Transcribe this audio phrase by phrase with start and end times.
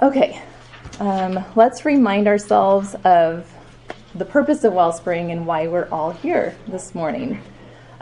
[0.00, 0.40] Okay,
[1.00, 3.52] um, let's remind ourselves of
[4.14, 7.42] the purpose of Wellspring and why we're all here this morning.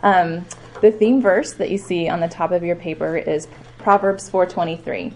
[0.02, 0.44] Um,
[0.82, 3.48] the theme verse that you see on the top of your paper is
[3.78, 5.14] Proverbs 4:23,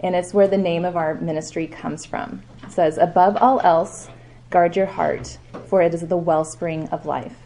[0.00, 2.44] and it's where the name of our ministry comes from.
[2.62, 4.08] It says, "Above all else,
[4.50, 7.38] guard your heart, for it is the wellspring of life."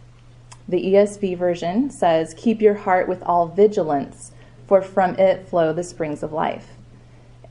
[0.68, 4.32] The ESV version says, "Keep your heart with all vigilance,
[4.66, 6.77] for from it flow the springs of life."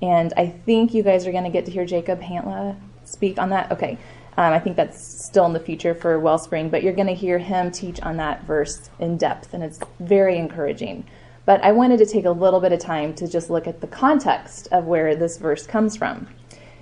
[0.02, 3.50] And I think you guys are going to get to hear Jacob Hantla speak on
[3.50, 3.72] that.
[3.72, 3.98] Okay.
[4.38, 7.40] Um, I think that's still in the future for Wellspring, but you're going to hear
[7.40, 11.06] him teach on that verse in depth, and it's very encouraging.
[11.46, 13.88] But I wanted to take a little bit of time to just look at the
[13.88, 16.28] context of where this verse comes from.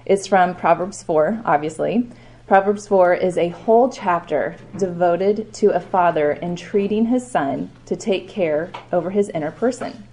[0.06, 2.10] It's from Proverbs 4, obviously.
[2.46, 8.28] Proverbs 4 is a whole chapter devoted to a father entreating his son to take
[8.28, 10.08] care over his inner person.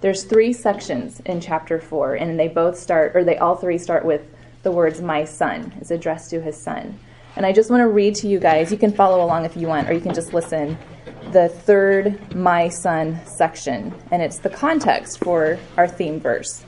[0.00, 4.04] There's three sections in chapter 4, and they both start, or they all three start
[4.04, 4.22] with
[4.62, 6.98] the words my son is addressed to his son.
[7.34, 8.70] And I just want to read to you guys.
[8.70, 10.78] You can follow along if you want, or you can just listen.
[11.32, 16.64] The third my son section, and it's the context for our theme verse.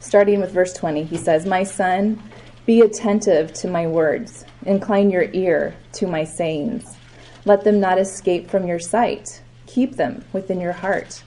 [0.00, 2.22] Starting with verse 20, he says, My son,
[2.64, 6.96] be attentive to my words, incline your ear to my sayings.
[7.44, 11.22] Let them not escape from your sight, keep them within your heart,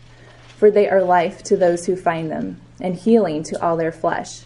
[0.65, 4.45] for they are life to those who find them, and healing to all their flesh.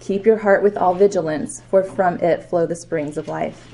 [0.00, 3.72] Keep your heart with all vigilance, for from it flow the springs of life.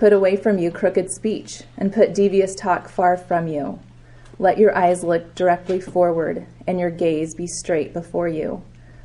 [0.00, 3.78] Put away from you crooked speech, and put devious talk far from you.
[4.40, 8.64] Let your eyes look directly forward, and your gaze be straight before you.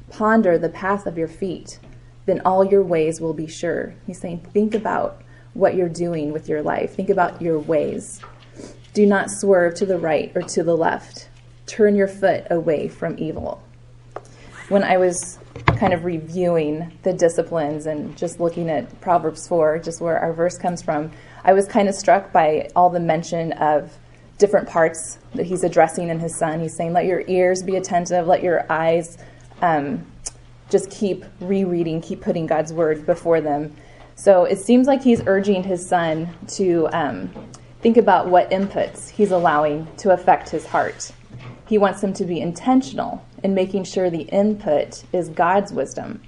[0.09, 1.77] Ponder the path of your feet,
[2.25, 3.93] then all your ways will be sure.
[4.07, 5.21] He's saying, think about
[5.53, 8.21] what you're doing with your life, think about your ways.
[8.95, 11.27] Do not swerve to the right or to the left.
[11.71, 13.63] Turn your foot away from evil.
[14.67, 15.39] When I was
[15.77, 20.57] kind of reviewing the disciplines and just looking at Proverbs 4, just where our verse
[20.57, 21.13] comes from,
[21.45, 23.97] I was kind of struck by all the mention of
[24.37, 26.59] different parts that he's addressing in his son.
[26.59, 29.17] He's saying, Let your ears be attentive, let your eyes
[29.61, 30.05] um,
[30.69, 33.73] just keep rereading, keep putting God's word before them.
[34.15, 37.31] So it seems like he's urging his son to um,
[37.79, 41.13] think about what inputs he's allowing to affect his heart.
[41.71, 46.21] He wants him to be intentional in making sure the input is God's wisdom.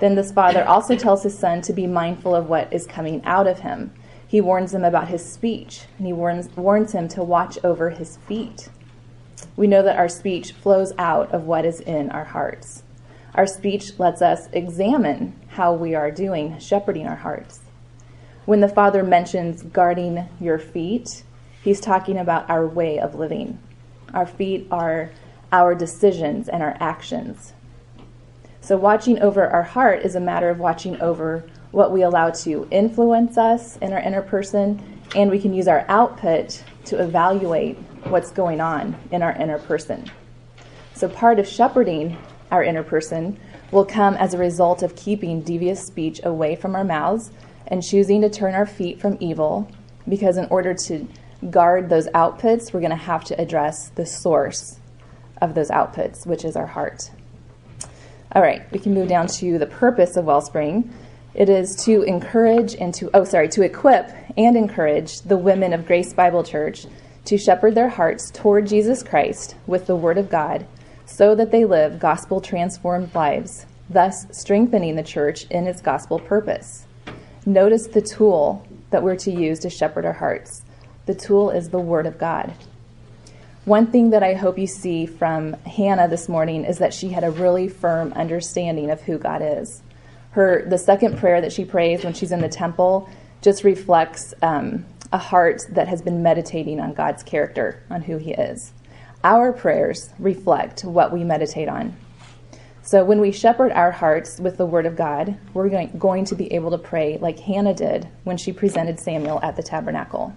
[0.00, 3.46] Then this father also tells his son to be mindful of what is coming out
[3.46, 3.90] of him.
[4.28, 8.18] He warns him about his speech, and he warns, warns him to watch over his
[8.28, 8.68] feet.
[9.56, 12.82] We know that our speech flows out of what is in our hearts.
[13.34, 17.60] Our speech lets us examine how we are doing shepherding our hearts.
[18.44, 21.22] When the Father mentions guarding your feet,
[21.62, 23.58] he's talking about our way of living.
[24.14, 25.10] Our feet are
[25.52, 27.52] our decisions and our actions.
[28.60, 32.68] So, watching over our heart is a matter of watching over what we allow to
[32.70, 34.82] influence us in our inner person,
[35.14, 40.10] and we can use our output to evaluate what's going on in our inner person.
[40.94, 42.18] So, part of shepherding
[42.50, 43.38] our inner person
[43.70, 47.30] will come as a result of keeping devious speech away from our mouths
[47.68, 49.70] and choosing to turn our feet from evil,
[50.08, 51.06] because in order to
[51.48, 54.78] guard those outputs, we're going to have to address the source
[55.40, 57.10] of those outputs, which is our heart.
[58.32, 60.92] All right, we can move down to the purpose of Wellspring.
[61.34, 65.86] It is to encourage and to, oh, sorry, to equip and encourage the women of
[65.86, 66.86] Grace Bible Church
[67.24, 70.66] to shepherd their hearts toward Jesus Christ with the Word of God
[71.06, 76.86] so that they live gospel transformed lives, thus strengthening the church in its gospel purpose.
[77.46, 80.62] Notice the tool that we're to use to shepherd our hearts.
[81.10, 82.54] The tool is the Word of God.
[83.64, 87.24] One thing that I hope you see from Hannah this morning is that she had
[87.24, 89.82] a really firm understanding of who God is.
[90.30, 93.10] Her the second prayer that she prays when she's in the temple
[93.42, 98.30] just reflects um, a heart that has been meditating on God's character, on who He
[98.30, 98.70] is.
[99.24, 101.96] Our prayers reflect what we meditate on.
[102.82, 106.36] So when we shepherd our hearts with the Word of God, we're going, going to
[106.36, 110.36] be able to pray like Hannah did when she presented Samuel at the tabernacle.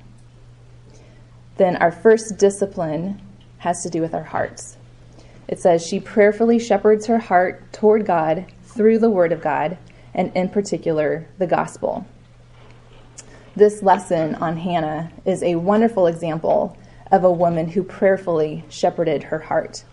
[1.58, 3.22] Then our first discipline
[3.60, 4.78] has to do with our hearts.
[5.48, 9.78] It says, She prayerfully shepherds her heart toward God through the Word of God,
[10.14, 12.06] and in particular, the gospel.
[13.56, 16.76] This lesson on Hannah is a wonderful example
[17.12, 19.84] of a woman who prayerfully shepherded her heart.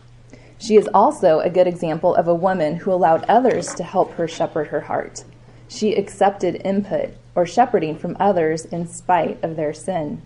[0.58, 4.26] She is also a good example of a woman who allowed others to help her
[4.26, 5.24] shepherd her heart.
[5.68, 10.22] She accepted input or shepherding from others in spite of their sin.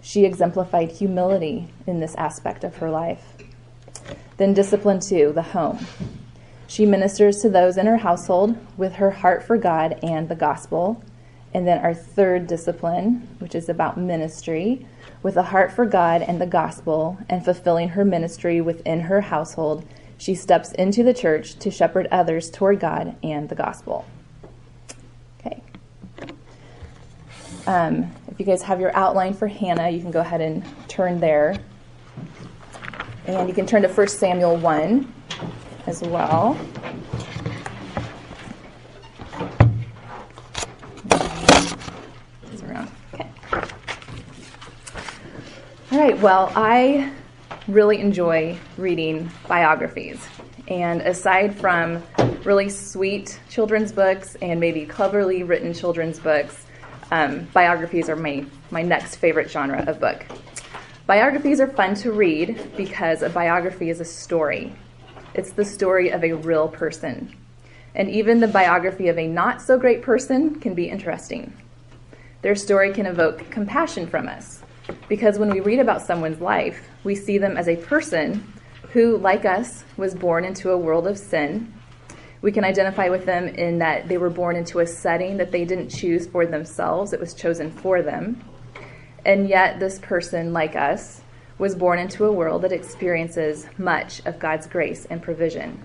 [0.00, 3.34] She exemplified humility in this aspect of her life.
[4.36, 5.86] Then, discipline two, the home.
[6.66, 11.02] She ministers to those in her household with her heart for God and the gospel.
[11.52, 14.86] And then our third discipline, which is about ministry,
[15.22, 19.84] with a heart for God and the gospel and fulfilling her ministry within her household,
[20.16, 24.04] she steps into the church to shepherd others toward God and the gospel.
[27.70, 31.20] Um, if you guys have your outline for Hannah, you can go ahead and turn
[31.20, 31.54] there.
[33.26, 35.14] And you can turn to 1 Samuel 1
[35.86, 36.58] as well.
[43.14, 43.28] Okay.
[45.92, 47.12] All right, well, I
[47.68, 50.26] really enjoy reading biographies.
[50.66, 52.02] And aside from
[52.42, 56.66] really sweet children's books and maybe cleverly written children's books,
[57.10, 60.24] um, biographies are my, my next favorite genre of book.
[61.06, 64.72] Biographies are fun to read because a biography is a story.
[65.34, 67.36] It's the story of a real person.
[67.94, 71.52] And even the biography of a not so great person can be interesting.
[72.42, 74.62] Their story can evoke compassion from us
[75.08, 78.52] because when we read about someone's life, we see them as a person
[78.92, 81.72] who, like us, was born into a world of sin.
[82.42, 85.64] We can identify with them in that they were born into a setting that they
[85.64, 88.42] didn't choose for themselves, it was chosen for them.
[89.24, 91.20] And yet, this person, like us,
[91.58, 95.84] was born into a world that experiences much of God's grace and provision.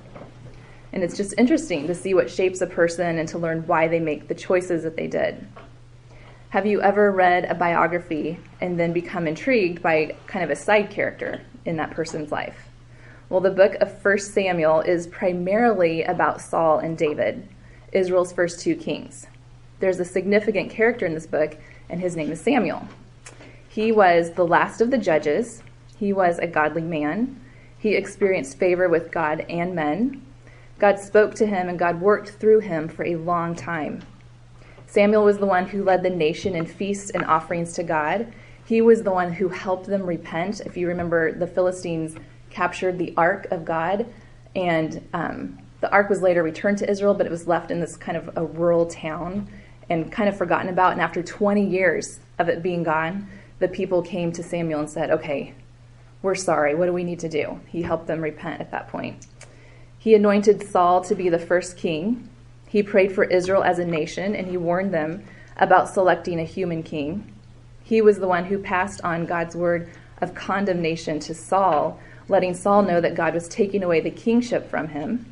[0.94, 4.00] And it's just interesting to see what shapes a person and to learn why they
[4.00, 5.46] make the choices that they did.
[6.52, 10.90] Have you ever read a biography and then become intrigued by kind of a side
[10.90, 12.70] character in that person's life?
[13.28, 17.48] Well, the book of 1 Samuel is primarily about Saul and David,
[17.92, 19.26] Israel's first two kings.
[19.80, 21.58] There's a significant character in this book,
[21.90, 22.88] and his name is Samuel.
[23.68, 25.64] He was the last of the judges.
[25.98, 27.42] He was a godly man.
[27.80, 30.24] He experienced favor with God and men.
[30.78, 34.04] God spoke to him and God worked through him for a long time.
[34.86, 38.32] Samuel was the one who led the nation in feasts and offerings to God.
[38.66, 40.62] He was the one who helped them repent.
[40.62, 42.16] If you remember, the Philistines
[42.56, 44.06] captured the ark of God,
[44.56, 47.98] and um, the ark was later returned to Israel, but it was left in this
[47.98, 49.50] kind of a rural town
[49.90, 50.94] and kind of forgotten about.
[50.94, 53.28] And after 20 years of it being gone,
[53.60, 55.54] the people came to Samuel and said, Okay,
[56.22, 56.76] we're sorry.
[56.76, 57.60] What do we need to do?
[57.68, 59.28] He helped them repent at that point.
[60.00, 62.30] He anointed Saul to be the first king.
[62.68, 65.26] He prayed for Israel as a nation and he warned them
[65.58, 67.34] about selecting a human king.
[67.84, 69.90] He was the one who passed on God's word
[70.22, 74.90] of condemnation to Saul, letting Saul know that God was taking away the kingship from
[74.90, 75.26] him.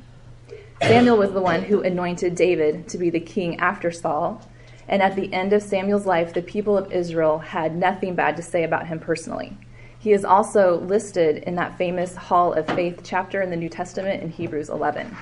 [0.82, 4.42] Samuel was the one who anointed David to be the king after Saul.
[4.88, 8.44] And at the end of Samuel's life, the people of Israel had nothing bad to
[8.44, 9.58] say about him personally.
[9.98, 14.22] He is also listed in that famous Hall of Faith chapter in the New Testament
[14.22, 15.16] in Hebrews 11.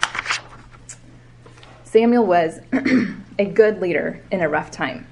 [1.83, 2.59] Samuel was
[3.37, 5.05] a good leader in a rough time.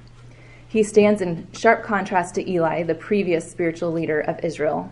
[0.68, 4.92] He stands in sharp contrast to Eli, the previous spiritual leader of Israel,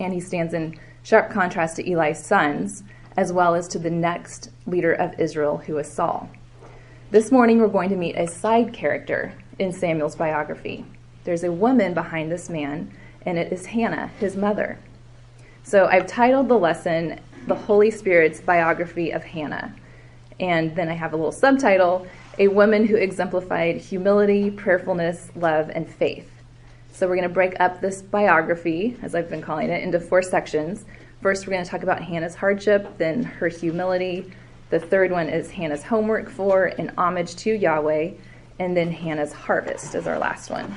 [0.00, 2.82] and he stands in sharp contrast to Eli's sons,
[3.16, 6.28] as well as to the next leader of Israel, who is Saul.
[7.12, 10.84] This morning, we're going to meet a side character in Samuel's biography.
[11.22, 12.90] There's a woman behind this man,
[13.24, 14.80] and it is Hannah, his mother.
[15.62, 19.76] So I've titled the lesson, The Holy Spirit's Biography of Hannah.
[20.40, 22.04] And then I have a little subtitle,
[22.40, 26.35] A Woman Who Exemplified Humility, Prayerfulness, Love, and Faith.
[26.96, 30.22] So we're going to break up this biography, as I've been calling it, into four
[30.22, 30.86] sections.
[31.20, 34.32] First, we're going to talk about Hannah's hardship, then her humility,
[34.70, 38.12] the third one is Hannah's homework for and homage to Yahweh.
[38.60, 40.74] And then Hannah's harvest is our last one.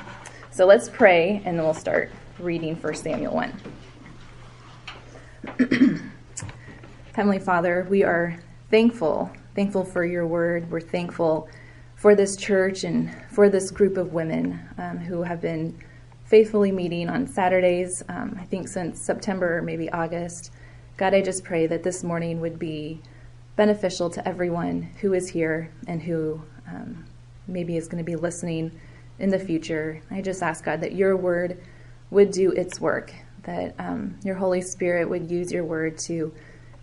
[0.52, 3.62] So let's pray and then we'll start reading 1 Samuel 1.
[7.14, 8.38] Heavenly Father, we are
[8.70, 10.70] thankful, thankful for your word.
[10.70, 11.48] We're thankful
[11.96, 15.80] for this church and for this group of women um, who have been
[16.30, 20.52] faithfully meeting on Saturdays, um, I think since September or maybe August.
[20.96, 23.02] God, I just pray that this morning would be
[23.56, 27.04] beneficial to everyone who is here and who um,
[27.48, 28.72] maybe is going to be listening
[29.18, 30.02] in the future.
[30.12, 31.58] I just ask God that your word
[32.12, 33.12] would do its work,
[33.44, 36.32] that um, your Holy Spirit would use your word to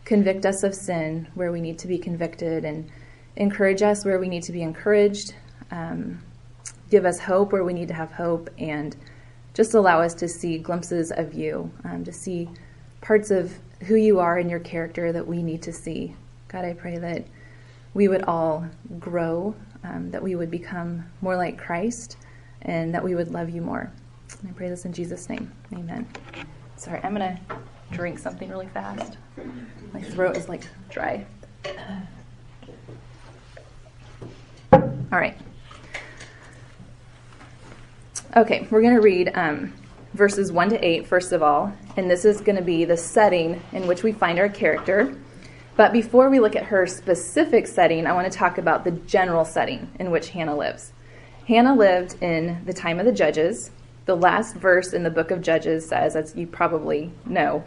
[0.05, 2.91] convict us of sin where we need to be convicted and
[3.37, 5.35] encourage us where we need to be encouraged,
[5.71, 6.21] um,
[6.91, 8.97] give us hope where we need to have hope, and
[9.57, 12.47] just allow us to see glimpses of you, um, to see
[13.01, 13.51] parts of
[13.85, 16.15] who you are and your character that we need to see.
[16.49, 17.25] God, I pray that
[17.95, 18.67] we would all
[19.01, 22.19] grow, um, that we would become more like Christ,
[22.63, 23.91] and that we would love you more.
[24.41, 25.51] And I pray this in Jesus' name.
[25.73, 26.07] Amen.
[26.77, 27.57] Sorry, I'm going to
[27.93, 29.17] drink something really fast.
[29.95, 31.25] My throat is like dry.
[34.71, 34.83] All
[35.13, 35.39] right.
[38.35, 39.73] Okay, we're going to read um,
[40.13, 43.63] verses 1 to 8, first of all, and this is going to be the setting
[43.73, 45.17] in which we find our character.
[45.77, 49.45] But before we look at her specific setting, I want to talk about the general
[49.45, 50.93] setting in which Hannah lives.
[51.47, 53.71] Hannah lived in the time of the judges.
[54.07, 57.65] The last verse in the book of Judges says, as you probably know,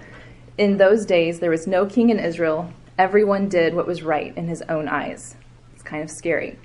[0.58, 2.72] in those days there was no king in Israel.
[2.98, 5.36] Everyone did what was right in his own eyes.
[5.74, 6.60] It's kind of scary.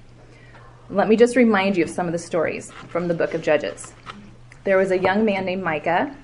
[0.90, 3.94] Let me just remind you of some of the stories from the book of Judges.
[4.64, 6.14] There was a young man named Micah,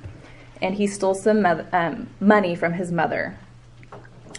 [0.61, 3.39] and he stole some um, money from his mother.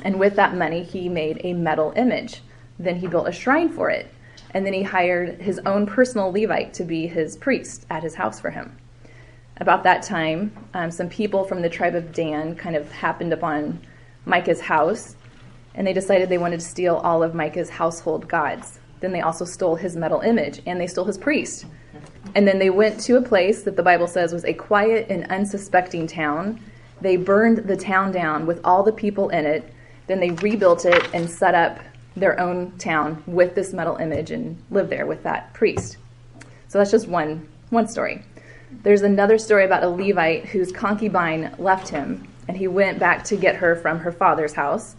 [0.03, 2.43] And with that money, he made a metal image.
[2.77, 4.13] Then he built a shrine for it.
[4.51, 8.39] And then he hired his own personal Levite to be his priest at his house
[8.39, 8.77] for him.
[9.57, 13.81] About that time, um, some people from the tribe of Dan kind of happened upon
[14.25, 15.15] Micah's house,
[15.73, 18.77] and they decided they wanted to steal all of Micah's household gods.
[19.01, 21.65] Then they also stole his metal image and they stole his priest.
[22.33, 25.29] And then they went to a place that the Bible says was a quiet and
[25.29, 26.61] unsuspecting town.
[27.01, 29.73] They burned the town down with all the people in it.
[30.07, 31.79] Then they rebuilt it and set up
[32.15, 35.97] their own town with this metal image and lived there with that priest.
[36.67, 38.23] So that's just one one story.
[38.83, 43.37] There's another story about a Levite whose concubine left him and he went back to
[43.37, 44.95] get her from her father's house.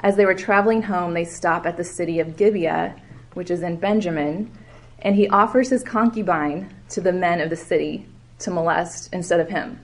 [0.00, 2.94] As they were traveling home, they stop at the city of Gibeah
[3.34, 4.50] which is in Benjamin,
[5.00, 8.06] and he offers his concubine to the men of the city
[8.40, 9.78] to molest instead of him.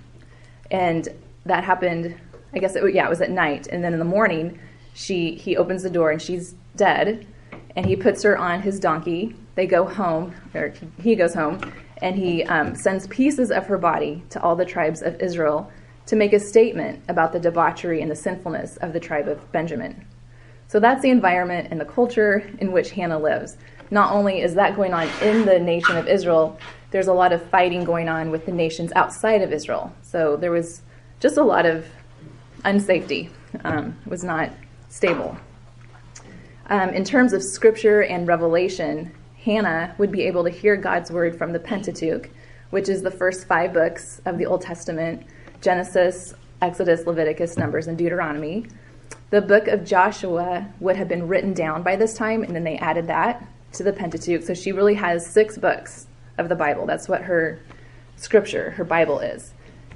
[0.70, 1.08] And
[1.44, 2.18] that happened,
[2.54, 3.66] I guess, it, yeah, it was at night.
[3.66, 4.58] And then in the morning,
[4.94, 7.26] she he opens the door and she's dead,
[7.76, 9.34] and he puts her on his donkey.
[9.54, 11.60] They go home, or he goes home,
[11.98, 15.70] and he um, sends pieces of her body to all the tribes of Israel
[16.06, 20.04] to make a statement about the debauchery and the sinfulness of the tribe of Benjamin.
[20.70, 23.56] So that's the environment and the culture in which Hannah lives.
[23.90, 26.56] Not only is that going on in the nation of Israel,
[26.92, 29.92] there's a lot of fighting going on with the nations outside of Israel.
[30.02, 30.82] So there was
[31.18, 31.86] just a lot of
[32.60, 33.30] unsafety.
[33.64, 34.52] Um, was not
[34.90, 35.36] stable.
[36.66, 39.12] Um, in terms of scripture and revelation,
[39.44, 42.30] Hannah would be able to hear God's word from the Pentateuch,
[42.70, 45.26] which is the first five books of the Old Testament
[45.62, 48.66] Genesis, Exodus, Leviticus, Numbers, and Deuteronomy.
[49.30, 52.76] The book of Joshua would have been written down by this time, and then they
[52.78, 54.42] added that to the Pentateuch.
[54.42, 56.84] So she really has six books of the Bible.
[56.84, 57.60] That's what her
[58.16, 59.52] scripture, her Bible is.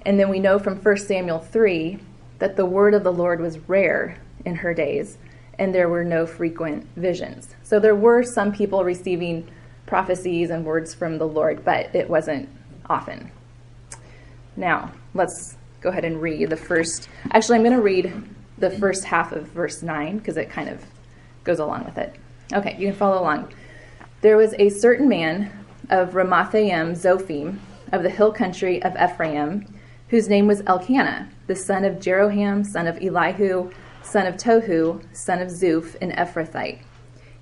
[0.06, 1.98] And then we know from 1 Samuel 3
[2.38, 5.18] that the word of the Lord was rare in her days,
[5.58, 7.56] and there were no frequent visions.
[7.64, 9.48] So there were some people receiving
[9.86, 12.48] prophecies and words from the Lord, but it wasn't
[12.88, 13.32] often.
[14.56, 17.08] Now, let's go ahead and read the first.
[17.32, 18.12] Actually, I'm going to read
[18.58, 20.84] the first half of verse 9 because it kind of
[21.42, 22.14] goes along with it.
[22.52, 23.52] Okay, you can follow along.
[24.20, 25.50] There was a certain man
[25.90, 27.58] of Ramathaim Zophim
[27.92, 29.66] of the hill country of Ephraim,
[30.08, 33.70] whose name was Elkanah, the son of Jeroham, son of Elihu,
[34.02, 36.80] son of Tohu, son of Zuph, an Ephrathite.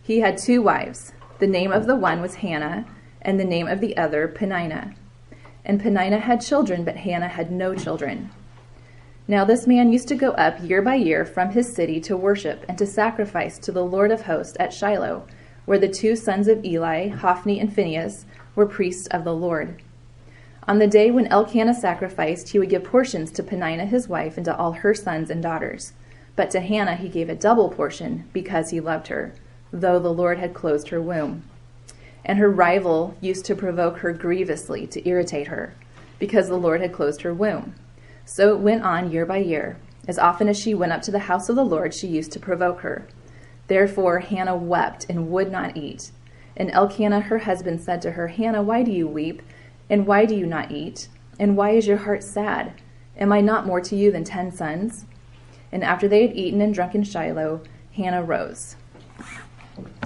[0.03, 1.13] He had two wives.
[1.39, 2.87] The name of the one was Hannah,
[3.21, 4.95] and the name of the other Peninnah.
[5.65, 8.31] And Peninnah had children, but Hannah had no children.
[9.29, 12.65] Now this man used to go up year by year from his city to worship
[12.69, 15.27] and to sacrifice to the Lord of hosts at Shiloh,
[15.65, 18.27] where the two sons of Eli, Hophni and Phinehas,
[18.57, 19.81] were priests of the Lord.
[20.67, 24.45] On the day when Elkanah sacrificed, he would give portions to Peninnah his wife and
[24.45, 25.93] to all her sons and daughters.
[26.35, 29.35] But to Hannah he gave a double portion because he loved her,
[29.73, 31.45] though the Lord had closed her womb.
[32.25, 35.75] And her rival used to provoke her grievously to irritate her,
[36.19, 37.75] because the Lord had closed her womb.
[38.25, 39.79] So it went on year by year.
[40.09, 42.41] As often as she went up to the house of the Lord, she used to
[42.41, 43.07] provoke her.
[43.69, 46.11] Therefore Hannah wept and would not eat.
[46.57, 49.43] And Elkanah her husband said to her, Hannah, why do you weep?
[49.89, 51.09] And why do you not eat?
[51.39, 52.75] And why is your heart sad?
[53.17, 55.07] Am I not more to you than ten sons?
[55.71, 57.63] And after they had eaten and drunk in Shiloh,
[57.95, 58.77] Hannah rose.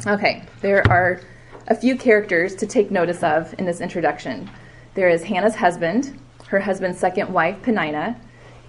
[0.07, 1.21] Okay, there are
[1.69, 4.49] a few characters to take notice of in this introduction.
[4.95, 8.21] There is Hannah's husband, her husband's second wife, Peninnah,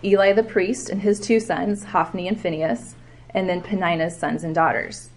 [0.03, 2.95] Eli the priest and his two sons, Hophni and Phinehas,
[3.31, 5.09] and then Peninnah's sons and daughters.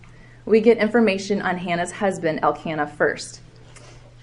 [0.46, 3.40] We get information on Hannah's husband, Elkanah, first.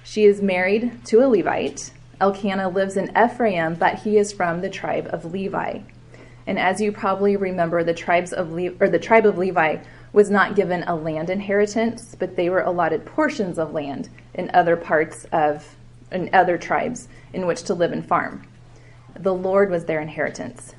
[0.03, 1.91] She is married to a Levite.
[2.19, 5.79] Elkanah lives in Ephraim, but he is from the tribe of Levi.
[6.47, 9.77] And as you probably remember, the tribes of Le- or the tribe of Levi
[10.13, 14.75] was not given a land inheritance, but they were allotted portions of land in other
[14.75, 15.76] parts of
[16.11, 18.47] in other tribes in which to live and farm.
[19.19, 20.75] The Lord was their inheritance.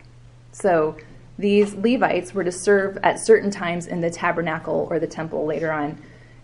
[0.52, 0.97] So
[1.38, 5.70] These Levites were to serve at certain times in the tabernacle or the temple later
[5.70, 6.02] on.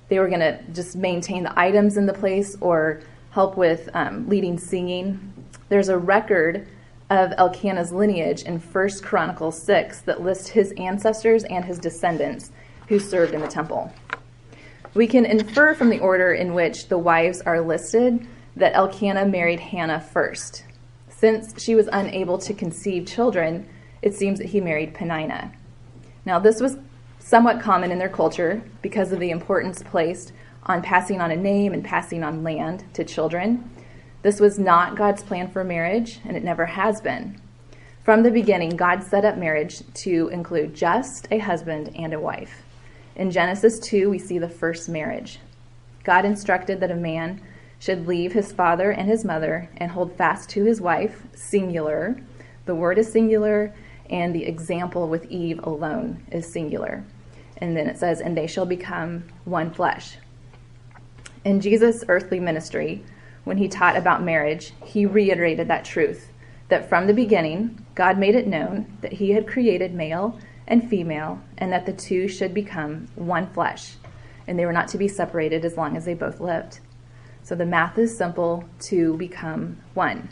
[0.09, 3.01] They were going to just maintain the items in the place or
[3.31, 5.33] help with um, leading singing.
[5.69, 6.69] There's a record
[7.11, 12.53] of Elkanah's lineage in 1 Chronicles 6 that lists his ancestors and his descendants
[12.89, 13.93] who served in the temple.
[14.95, 19.61] We can infer from the order in which the wives are listed that Elkanah married
[19.61, 20.65] Hannah first.
[21.09, 23.69] Since she was unable to conceive children,
[24.03, 25.53] it seems that he married Peninnah.
[26.25, 26.77] Now, this was
[27.19, 30.33] somewhat common in their culture because of the importance placed
[30.65, 33.71] on passing on a name and passing on land to children.
[34.23, 37.41] This was not God's plan for marriage, and it never has been.
[38.03, 42.63] From the beginning, God set up marriage to include just a husband and a wife.
[43.17, 45.39] In Genesis 2, we see the first marriage.
[46.05, 47.41] God instructed that a man
[47.79, 52.17] should leave his father and his mother and hold fast to his wife, singular.
[52.67, 53.75] The word is singular,
[54.09, 57.05] and the example with Eve alone is singular.
[57.59, 60.19] And then it says, and they shall become one flesh.
[61.45, 63.05] In Jesus' earthly ministry,
[63.45, 66.31] when he taught about marriage, he reiterated that truth
[66.69, 71.41] that from the beginning, God made it known that he had created male and female,
[71.59, 73.97] and that the two should become one flesh,
[74.47, 76.81] and they were not to be separated as long as they both lived.
[77.45, 80.31] So the math is simple to become one.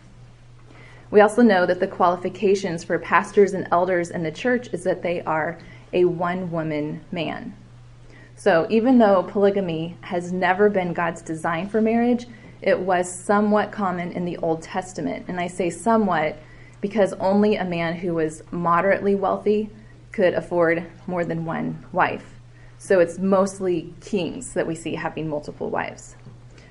[1.11, 5.03] We also know that the qualifications for pastors and elders in the church is that
[5.03, 5.59] they are
[5.93, 7.55] a one woman man.
[8.35, 12.27] So even though polygamy has never been God's design for marriage,
[12.63, 15.27] it was somewhat common in the Old Testament.
[15.29, 16.39] And I say somewhat
[16.81, 19.69] because only a man who was moderately wealthy
[20.13, 22.39] could afford more than one wife.
[22.79, 26.17] So it's mostly kings that we see having multiple wives.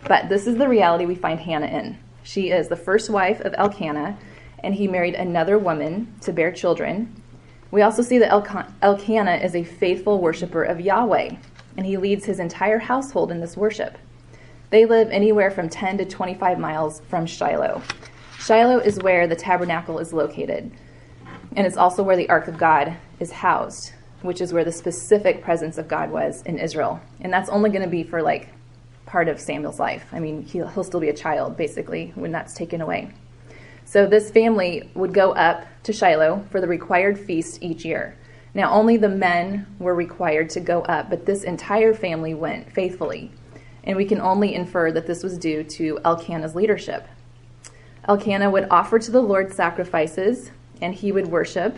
[0.07, 1.97] But this is the reality we find Hannah in.
[2.23, 4.17] She is the first wife of Elkanah,
[4.63, 7.21] and he married another woman to bear children.
[7.71, 8.31] We also see that
[8.81, 11.35] Elkanah is a faithful worshiper of Yahweh,
[11.77, 13.97] and he leads his entire household in this worship.
[14.69, 17.81] They live anywhere from 10 to 25 miles from Shiloh.
[18.39, 20.71] Shiloh is where the tabernacle is located,
[21.55, 25.43] and it's also where the Ark of God is housed, which is where the specific
[25.43, 27.01] presence of God was in Israel.
[27.19, 28.49] And that's only going to be for like
[29.11, 30.05] part of Samuel's life.
[30.13, 33.11] I mean, he'll, he'll still be a child, basically, when that's taken away.
[33.83, 38.17] So this family would go up to Shiloh for the required feast each year.
[38.53, 43.31] Now, only the men were required to go up, but this entire family went faithfully.
[43.83, 47.05] And we can only infer that this was due to Elkanah's leadership.
[48.07, 51.77] Elkanah would offer to the Lord sacrifices, and he would worship,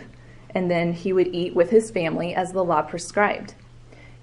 [0.50, 3.54] and then he would eat with his family as the law prescribed.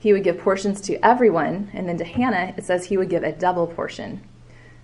[0.02, 3.22] He would give portions to everyone, and then to Hannah, it says he would give
[3.22, 4.20] a double portion.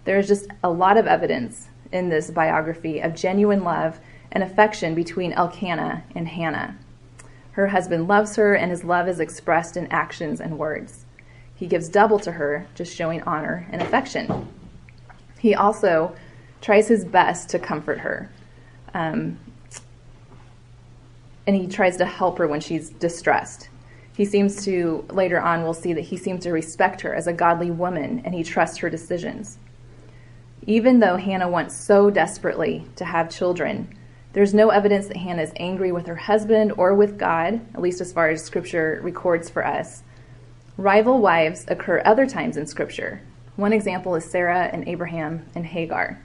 [0.06, 4.00] There is just a lot of evidence in this biography of genuine love
[4.32, 6.78] and affection between Elkanah and Hannah.
[7.54, 11.08] Her husband loves her, and his love is expressed in actions and words.
[11.56, 14.48] He gives double to her, just showing honor and affection.
[15.40, 16.16] He also
[16.62, 18.30] tries his best to comfort her.
[18.94, 19.40] Um,
[21.48, 23.70] and he tries to help her when she's distressed.
[24.18, 27.34] He seems to, later on, we'll see that he seems to respect her as a
[27.34, 29.60] godly woman and he trusts her decisions.
[30.66, 33.96] Even though Hannah wants so desperately to have children,
[34.34, 38.02] there's no evidence that Hannah is angry with her husband or with God, at least
[38.02, 40.02] as far as scripture records for us.
[40.78, 43.22] Rival wives occur other times in scripture.
[43.56, 46.20] One example is Sarah and Abraham and Hagar.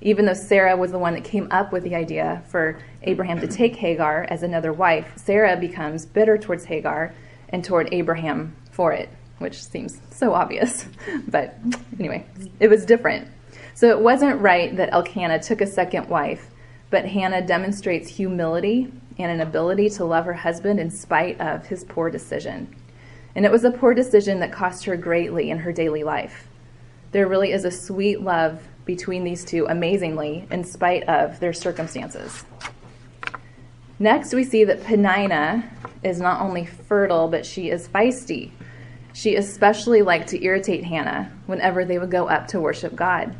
[0.00, 3.46] Even though Sarah was the one that came up with the idea for Abraham to
[3.46, 7.12] take Hagar as another wife, Sarah becomes bitter towards Hagar
[7.50, 10.86] and toward Abraham for it, which seems so obvious.
[11.28, 11.56] but
[11.98, 12.26] anyway,
[12.60, 13.28] it was different.
[13.74, 16.50] So it wasn't right that Elkanah took a second wife,
[16.90, 21.84] but Hannah demonstrates humility and an ability to love her husband in spite of his
[21.84, 22.74] poor decision.
[23.34, 26.48] And it was a poor decision that cost her greatly in her daily life.
[27.12, 32.44] There really is a sweet love between these two, amazingly, in spite of their circumstances.
[33.98, 35.70] Next, we see that Peninnah
[36.02, 38.50] is not only fertile, but she is feisty.
[39.14, 43.34] She especially liked to irritate Hannah whenever they would go up to worship God.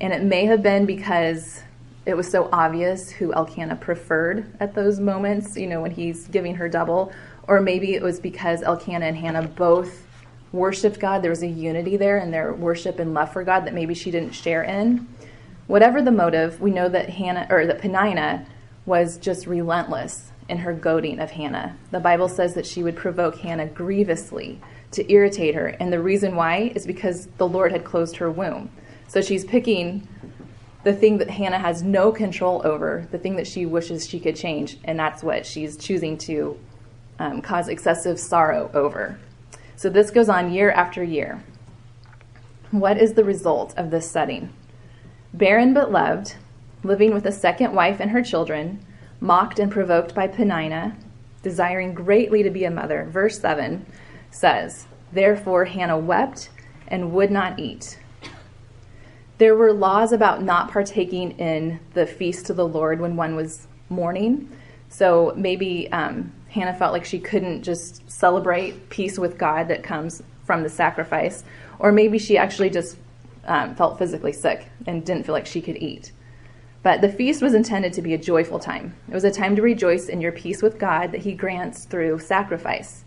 [0.00, 1.62] And it may have been because
[2.04, 6.54] it was so obvious who Elkanah preferred at those moments, you know, when he's giving
[6.56, 7.10] her double.
[7.46, 10.06] Or maybe it was because Elkanah and Hannah both
[10.52, 11.22] worshiped God.
[11.22, 14.10] There was a unity there in their worship and love for God that maybe she
[14.10, 15.08] didn't share in.
[15.66, 18.46] Whatever the motive, we know that Hannah or that Peninnah
[18.88, 21.76] was just relentless in her goading of Hannah.
[21.90, 24.60] The Bible says that she would provoke Hannah grievously
[24.92, 28.70] to irritate her, and the reason why is because the Lord had closed her womb.
[29.06, 30.08] So she's picking
[30.84, 34.36] the thing that Hannah has no control over, the thing that she wishes she could
[34.36, 36.58] change, and that's what she's choosing to
[37.18, 39.18] um, cause excessive sorrow over.
[39.76, 41.44] So this goes on year after year.
[42.70, 44.52] What is the result of this setting?
[45.34, 46.36] Barren but loved,
[46.82, 48.84] living with a second wife and her children,
[49.20, 50.96] mocked and provoked by Peninnah,
[51.42, 53.04] desiring greatly to be a mother.
[53.10, 53.84] Verse 7
[54.30, 56.50] says, Therefore Hannah wept
[56.88, 57.98] and would not eat.
[59.38, 63.68] There were laws about not partaking in the feast to the Lord when one was
[63.88, 64.50] mourning.
[64.88, 70.22] So maybe um, Hannah felt like she couldn't just celebrate peace with God that comes
[70.44, 71.44] from the sacrifice,
[71.78, 72.96] or maybe she actually just
[73.44, 76.12] um, felt physically sick and didn't feel like she could eat.
[76.88, 78.94] But the feast was intended to be a joyful time.
[79.10, 82.20] It was a time to rejoice in your peace with God that He grants through
[82.20, 83.04] sacrifice.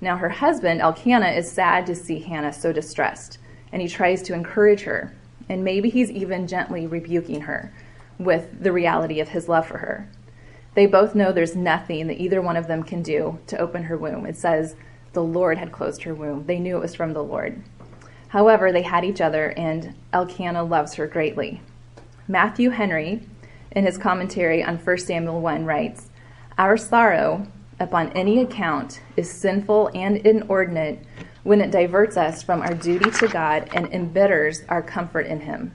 [0.00, 3.38] Now, her husband, Elkanah, is sad to see Hannah so distressed,
[3.70, 5.14] and he tries to encourage her.
[5.48, 7.72] And maybe he's even gently rebuking her
[8.18, 10.10] with the reality of his love for her.
[10.74, 13.96] They both know there's nothing that either one of them can do to open her
[13.96, 14.26] womb.
[14.26, 14.74] It says
[15.12, 16.46] the Lord had closed her womb.
[16.46, 17.62] They knew it was from the Lord.
[18.26, 21.60] However, they had each other, and Elkanah loves her greatly.
[22.26, 23.20] Matthew Henry,
[23.72, 26.08] in his commentary on 1 Samuel 1, writes
[26.56, 27.46] Our sorrow,
[27.78, 31.00] upon any account, is sinful and inordinate
[31.42, 35.74] when it diverts us from our duty to God and embitters our comfort in Him.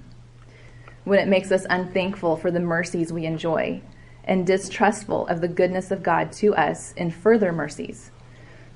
[1.04, 3.82] When it makes us unthankful for the mercies we enjoy
[4.24, 8.10] and distrustful of the goodness of God to us in further mercies.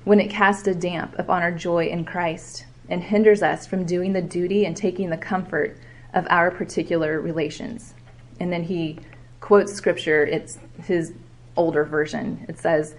[0.04, 4.12] When it casts a damp upon our joy in Christ and hinders us from doing
[4.12, 5.76] the duty and taking the comfort
[6.14, 7.94] of our particular relations.
[8.40, 8.98] And then he
[9.40, 11.12] quotes scripture, it's his
[11.56, 12.44] older version.
[12.48, 12.94] It says,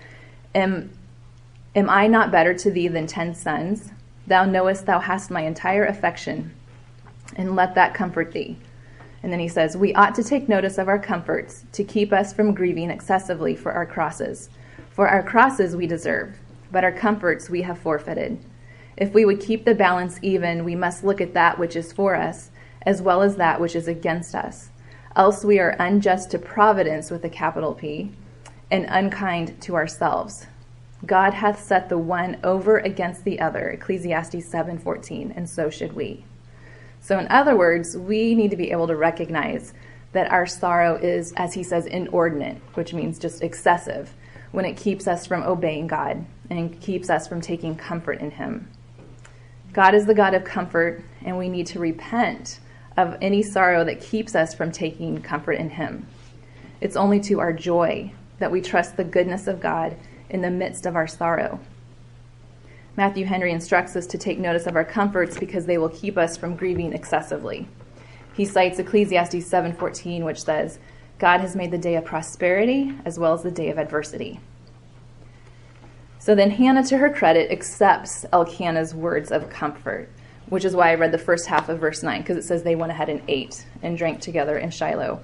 [0.53, 0.91] Am,
[1.75, 3.91] am I not better to thee than ten sons?
[4.27, 6.53] Thou knowest thou hast my entire affection,
[7.35, 8.57] and let that comfort thee.
[9.23, 12.33] And then he says, We ought to take notice of our comforts to keep us
[12.33, 14.49] from grieving excessively for our crosses.
[14.91, 16.37] For our crosses we deserve,
[16.71, 18.39] but our comforts we have forfeited.
[18.97, 22.15] If we would keep the balance even, we must look at that which is for
[22.15, 22.49] us,
[22.85, 24.69] as well as that which is against us.
[25.15, 28.11] Else we are unjust to providence with a capital P,
[28.69, 30.47] and unkind to ourselves.
[31.05, 36.25] God hath set the one over against the other, Ecclesiastes 7:14, and so should we.
[36.99, 39.73] So in other words, we need to be able to recognize
[40.13, 44.13] that our sorrow is as he says inordinate, which means just excessive,
[44.51, 48.67] when it keeps us from obeying God and keeps us from taking comfort in him.
[49.73, 52.59] God is the God of comfort, and we need to repent
[52.97, 56.07] of any sorrow that keeps us from taking comfort in him.
[56.81, 59.95] It's only to our joy that we trust the goodness of God
[60.29, 61.59] in the midst of our sorrow.
[62.97, 66.37] Matthew Henry instructs us to take notice of our comforts because they will keep us
[66.37, 67.67] from grieving excessively.
[68.33, 70.79] He cites Ecclesiastes 7:14 which says,
[71.19, 74.39] "God has made the day of prosperity as well as the day of adversity."
[76.19, 80.09] So then Hannah to her credit accepts Elkanah's words of comfort,
[80.49, 82.75] which is why I read the first half of verse 9 because it says they
[82.75, 85.21] went ahead and ate and drank together in Shiloh.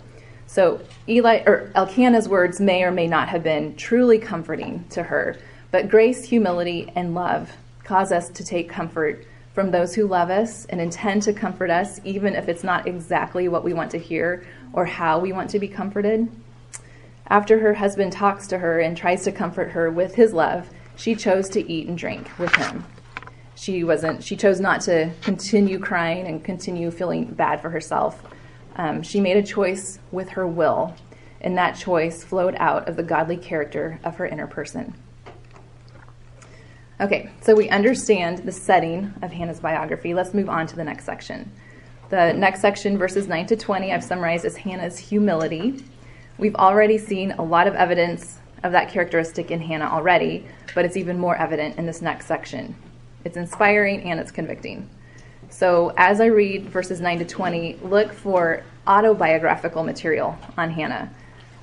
[0.48, 5.38] So Eli or Elkanah's words may or may not have been truly comforting to her,
[5.72, 7.52] but grace, humility, and love
[7.84, 12.00] cause us to take comfort from those who love us and intend to comfort us,
[12.04, 15.60] even if it's not exactly what we want to hear or how we want to
[15.60, 16.30] be comforted.
[17.28, 21.16] After her husband talks to her and tries to comfort her with his love, she
[21.16, 22.84] chose to eat and drink with him.
[23.62, 28.22] She wasn't she chose not to continue crying and continue feeling bad for herself
[28.76, 30.96] um, she made a choice with her will,
[31.42, 34.94] and that choice flowed out of the godly character of her inner person.
[37.00, 40.14] Okay, so we understand the setting of Hannah's biography.
[40.14, 41.52] Let's move on to the next section.
[42.10, 45.84] The next section, verses 9 to 20, I've summarized as Hannah's humility.
[46.38, 50.46] We've already seen a lot of evidence of that characteristic in Hannah already,
[50.76, 52.76] but it's even more evident in this next section.
[53.24, 54.90] It's inspiring and it's convicting.
[55.50, 61.14] So as I read verses 9 to 20, look for autobiographical material on Hannah.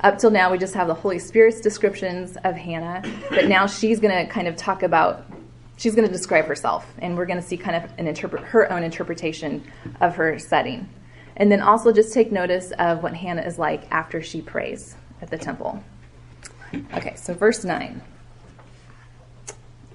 [0.01, 3.99] Up till now, we just have the Holy Spirit's descriptions of Hannah, but now she's
[3.99, 5.27] going to kind of talk about,
[5.77, 8.71] she's going to describe herself, and we're going to see kind of an interpret, her
[8.71, 9.65] own interpretation
[10.01, 10.89] of her setting.
[11.37, 15.31] And then also just take notice of what Hannah is like after she prays at
[15.31, 15.83] the temple.
[16.95, 18.01] Okay, so verse 9.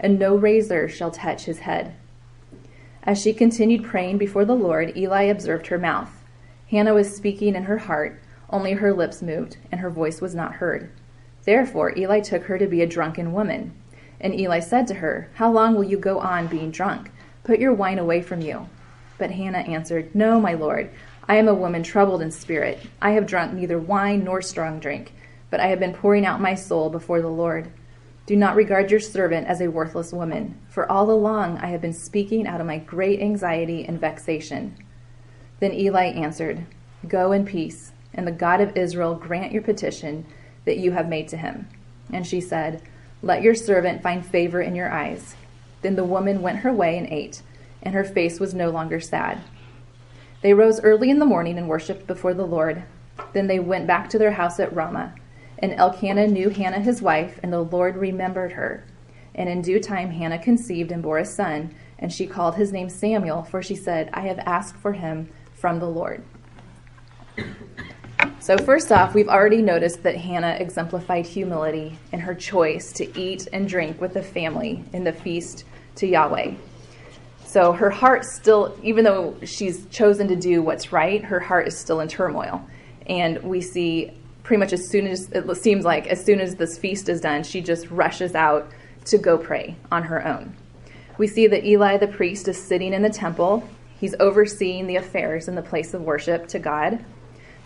[0.00, 1.94] and no razor shall touch his head.
[3.04, 6.10] As she continued praying before the Lord, Eli observed her mouth.
[6.70, 10.54] Hannah was speaking in her heart, only her lips moved, and her voice was not
[10.54, 10.90] heard.
[11.44, 13.72] Therefore Eli took her to be a drunken woman.
[14.20, 17.10] And Eli said to her, How long will you go on being drunk?
[17.42, 18.68] Put your wine away from you.
[19.18, 20.90] But Hannah answered, No, my lord,
[21.28, 22.78] I am a woman troubled in spirit.
[23.00, 25.12] I have drunk neither wine nor strong drink,
[25.50, 27.70] but I have been pouring out my soul before the Lord.
[28.24, 31.92] Do not regard your servant as a worthless woman, for all along I have been
[31.92, 34.76] speaking out of my great anxiety and vexation.
[35.58, 36.64] Then Eli answered,
[37.08, 40.24] Go in peace, and the God of Israel grant your petition
[40.64, 41.68] that you have made to him.
[42.12, 42.82] And she said,
[43.22, 45.34] Let your servant find favor in your eyes.
[45.80, 47.42] Then the woman went her way and ate,
[47.82, 49.40] and her face was no longer sad.
[50.42, 52.84] They rose early in the morning and worshipped before the Lord.
[53.32, 55.14] Then they went back to their house at Ramah.
[55.62, 58.84] And Elkanah knew Hannah his wife, and the Lord remembered her.
[59.34, 62.88] And in due time Hannah conceived and bore a son, and she called his name
[62.88, 66.24] Samuel, for she said, I have asked for him from the Lord.
[68.40, 73.46] So, first off, we've already noticed that Hannah exemplified humility in her choice to eat
[73.52, 75.62] and drink with the family in the feast
[75.94, 76.54] to Yahweh.
[77.46, 81.78] So, her heart still, even though she's chosen to do what's right, her heart is
[81.78, 82.66] still in turmoil.
[83.06, 86.78] And we see pretty much as soon as it seems like as soon as this
[86.78, 88.70] feast is done, she just rushes out
[89.06, 90.54] to go pray on her own.
[91.18, 93.68] We see that Eli the priest is sitting in the temple.
[94.00, 97.04] He's overseeing the affairs in the place of worship to God.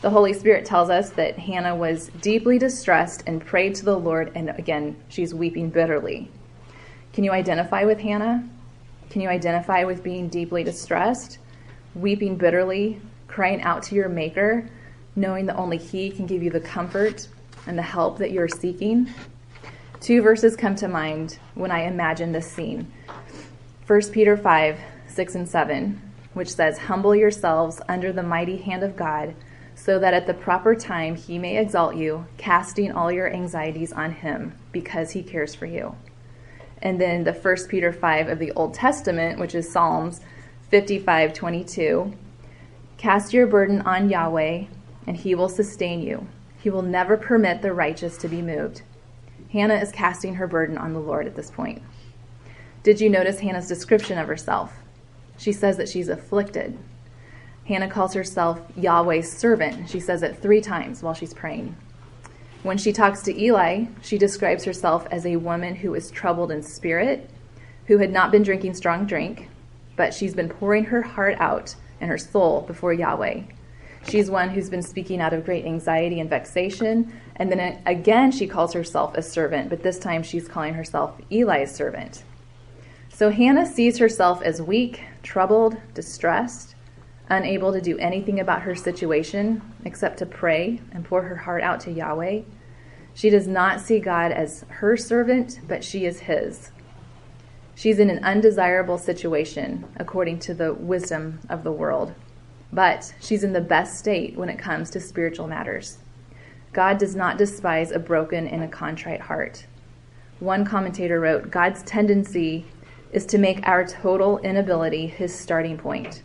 [0.03, 4.31] The Holy Spirit tells us that Hannah was deeply distressed and prayed to the Lord,
[4.35, 6.31] and again, she's weeping bitterly.
[7.15, 8.47] Can you identify with Hannah?
[9.09, 11.39] Can you identify with being deeply distressed,
[11.95, 14.69] weeping bitterly, crying out to your Maker,
[15.17, 17.27] knowing that only He can give you the comfort
[17.67, 19.09] and the help that you're seeking?
[20.01, 22.93] Two verses come to mind when I imagine this scene
[23.87, 26.03] 1 Peter 5 6 and 7,
[26.35, 29.35] which says, Humble yourselves under the mighty hand of God
[29.77, 34.11] so that at the proper time he may exalt you, casting all your anxieties on
[34.11, 35.95] him because he cares for you.
[36.83, 40.21] And then the 1 Peter 5 of the Old Testament, which is Psalms
[40.71, 42.13] 55 22.
[42.97, 44.65] Cast your burden on Yahweh,
[45.07, 46.27] and he will sustain you.
[46.59, 48.83] He will never permit the righteous to be moved.
[49.53, 51.83] Hannah is casting her burden on the Lord at this point.
[52.83, 54.73] Did you notice Hannah's description of herself?
[55.39, 56.79] She says that she's afflicted.
[57.67, 59.89] Hannah calls herself Yahweh's servant.
[59.89, 61.77] She says it three times while she's praying.
[62.63, 66.63] When she talks to Eli, she describes herself as a woman who is troubled in
[66.63, 67.31] spirit,
[67.87, 69.49] who had not been drinking strong drink,
[69.95, 73.43] but she's been pouring her heart out and her soul before Yahweh.
[74.09, 77.13] She's one who's been speaking out of great anxiety and vexation.
[77.37, 81.75] And then again, she calls herself a servant, but this time she's calling herself Eli's
[81.75, 82.23] servant.
[83.09, 86.75] So Hannah sees herself as weak, troubled, distressed,
[87.29, 91.81] unable to do anything about her situation except to pray and pour her heart out
[91.81, 92.43] to Yahweh.
[93.15, 96.71] She does not see God as her servant, but she is his.
[97.75, 102.15] She's in an undesirable situation according to the wisdom of the world,
[102.73, 105.99] but she's in the best state when it comes to spiritual matters.
[106.73, 109.67] God does not despise a broken and a contrite heart.
[110.41, 112.67] One commentator wrote God's tendency
[113.13, 116.23] is to make our total inability his starting point.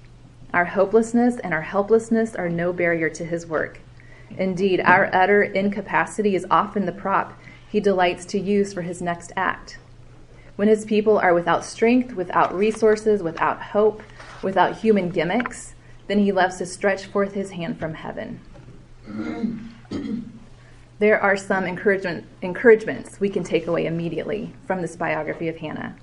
[0.53, 3.79] Our hopelessness and our helplessness are no barrier to his work.
[4.37, 9.31] Indeed, our utter incapacity is often the prop he delights to use for his next
[9.37, 9.77] act.
[10.57, 14.03] When his people are without strength, without resources, without hope,
[14.43, 15.73] without human gimmicks,
[16.11, 18.37] then he loves to stretch forth his hand from heaven.
[20.99, 25.95] there are some encouragement, encouragements we can take away immediately from this biography of Hannah.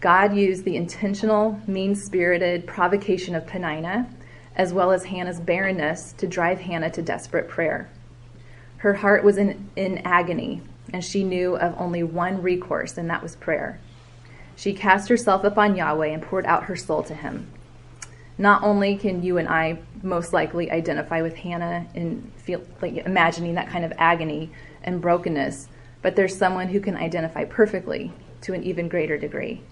[0.00, 4.08] God used the intentional, mean spirited provocation of Peninnah,
[4.54, 7.90] as well as Hannah's barrenness, to drive Hannah to desperate prayer.
[8.76, 13.24] Her heart was in, in agony, and she knew of only one recourse, and that
[13.24, 13.80] was prayer.
[14.54, 17.48] She cast herself upon Yahweh and poured out her soul to him.
[18.42, 23.54] Not only can you and I most likely identify with Hannah and feel, like imagining
[23.54, 24.50] that kind of agony
[24.82, 25.68] and brokenness,
[26.02, 29.62] but there's someone who can identify perfectly to an even greater degree.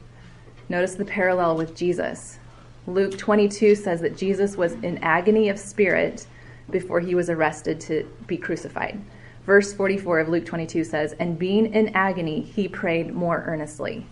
[0.69, 2.39] Notice the parallel with Jesus.
[2.87, 6.29] Luke 22 says that Jesus was in agony of spirit
[6.71, 9.03] before he was arrested to be crucified.
[9.47, 14.07] Verse 44 of Luke 22 says, And being in agony, he prayed more earnestly.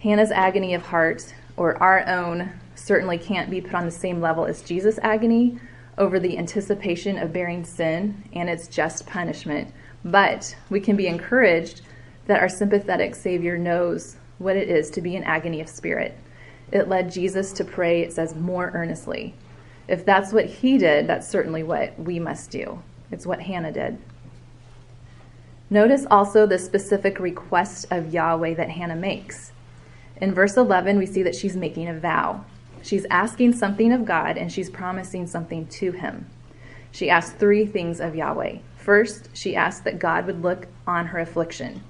[0.00, 4.44] Hannah's agony of heart, or our own, certainly can't be put on the same level
[4.44, 5.58] as Jesus' agony,
[5.98, 9.72] over the anticipation of bearing sin and its just punishment,
[10.04, 11.80] but we can be encouraged
[12.26, 16.16] that our sympathetic Savior knows what it is to be in agony of spirit.
[16.70, 19.34] It led Jesus to pray, it says, more earnestly.
[19.88, 22.82] If that's what he did, that's certainly what we must do.
[23.10, 23.98] It's what Hannah did.
[25.70, 29.52] Notice also the specific request of Yahweh that Hannah makes.
[30.16, 32.44] In verse 11, we see that she's making a vow.
[32.86, 36.26] She's asking something of God and she's promising something to him.
[36.92, 38.58] She asks three things of Yahweh.
[38.76, 41.82] First, she asks that God would look on her affliction.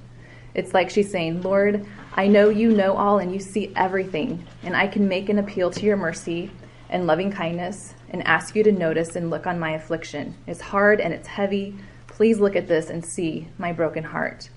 [0.55, 4.75] It's like she's saying, Lord, I know you know all and you see everything, and
[4.75, 6.51] I can make an appeal to your mercy
[6.89, 10.35] and loving kindness and ask you to notice and look on my affliction.
[10.47, 11.77] It's hard and it's heavy,
[12.17, 14.49] Please look at this and see my broken heart.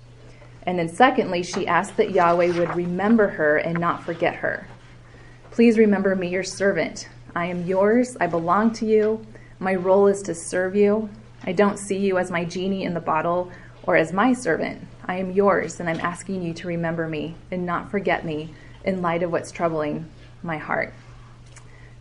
[0.63, 4.65] And then, secondly, she asked that Yahweh would remember her and not forget her.
[5.59, 7.09] Please remember me, your servant.
[7.35, 8.15] I am yours.
[8.21, 9.25] I belong to you.
[9.59, 11.09] My role is to serve you.
[11.43, 13.51] I don't see you as my genie in the bottle
[13.83, 14.87] or as my servant.
[15.03, 18.53] I am yours, and I'm asking you to remember me and not forget me
[18.85, 20.09] in light of what's troubling
[20.43, 20.93] my heart.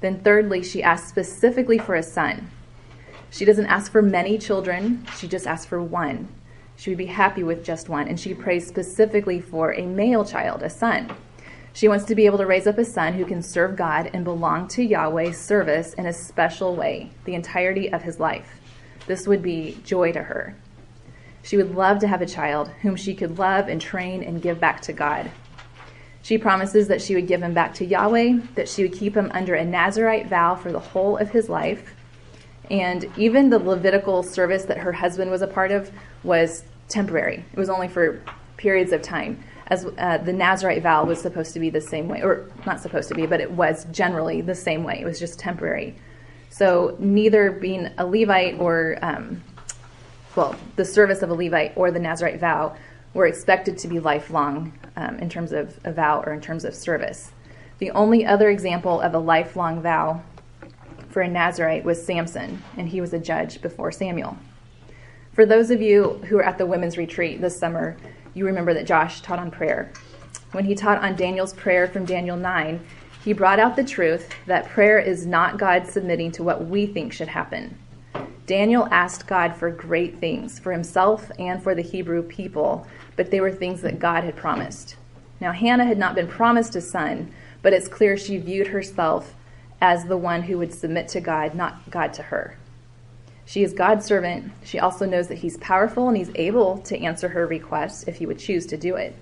[0.02, 2.52] Then, thirdly, she asks specifically for a son.
[3.28, 6.28] She doesn't ask for many children, she just asks for one.
[6.76, 10.62] She would be happy with just one, and she prays specifically for a male child,
[10.62, 11.10] a son.
[11.78, 14.24] She wants to be able to raise up a son who can serve God and
[14.24, 18.58] belong to Yahweh's service in a special way, the entirety of his life.
[19.06, 20.56] This would be joy to her.
[21.44, 24.58] She would love to have a child whom she could love and train and give
[24.58, 25.30] back to God.
[26.20, 29.30] She promises that she would give him back to Yahweh, that she would keep him
[29.32, 31.94] under a Nazarite vow for the whole of his life,
[32.72, 35.92] and even the Levitical service that her husband was a part of
[36.24, 37.44] was temporary.
[37.52, 38.20] It was only for
[38.56, 39.44] periods of time.
[39.68, 43.08] As uh, the Nazarite vow was supposed to be the same way, or not supposed
[43.10, 45.00] to be, but it was generally the same way.
[45.00, 45.94] It was just temporary.
[46.48, 49.42] So neither being a Levite or, um,
[50.34, 52.76] well, the service of a Levite or the Nazarite vow
[53.12, 56.74] were expected to be lifelong um, in terms of a vow or in terms of
[56.74, 57.32] service.
[57.78, 60.22] The only other example of a lifelong vow
[61.10, 64.36] for a Nazarite was Samson, and he was a judge before Samuel.
[65.32, 67.96] For those of you who are at the women's retreat this summer,
[68.38, 69.92] you remember that Josh taught on prayer.
[70.52, 72.80] When he taught on Daniel's prayer from Daniel 9,
[73.24, 77.12] he brought out the truth that prayer is not God submitting to what we think
[77.12, 77.76] should happen.
[78.46, 83.40] Daniel asked God for great things for himself and for the Hebrew people, but they
[83.40, 84.96] were things that God had promised.
[85.40, 89.34] Now, Hannah had not been promised a son, but it's clear she viewed herself
[89.80, 92.56] as the one who would submit to God, not God to her.
[93.48, 94.52] She is God's servant.
[94.62, 98.26] She also knows that He's powerful and He's able to answer her requests if He
[98.26, 99.16] would choose to do it.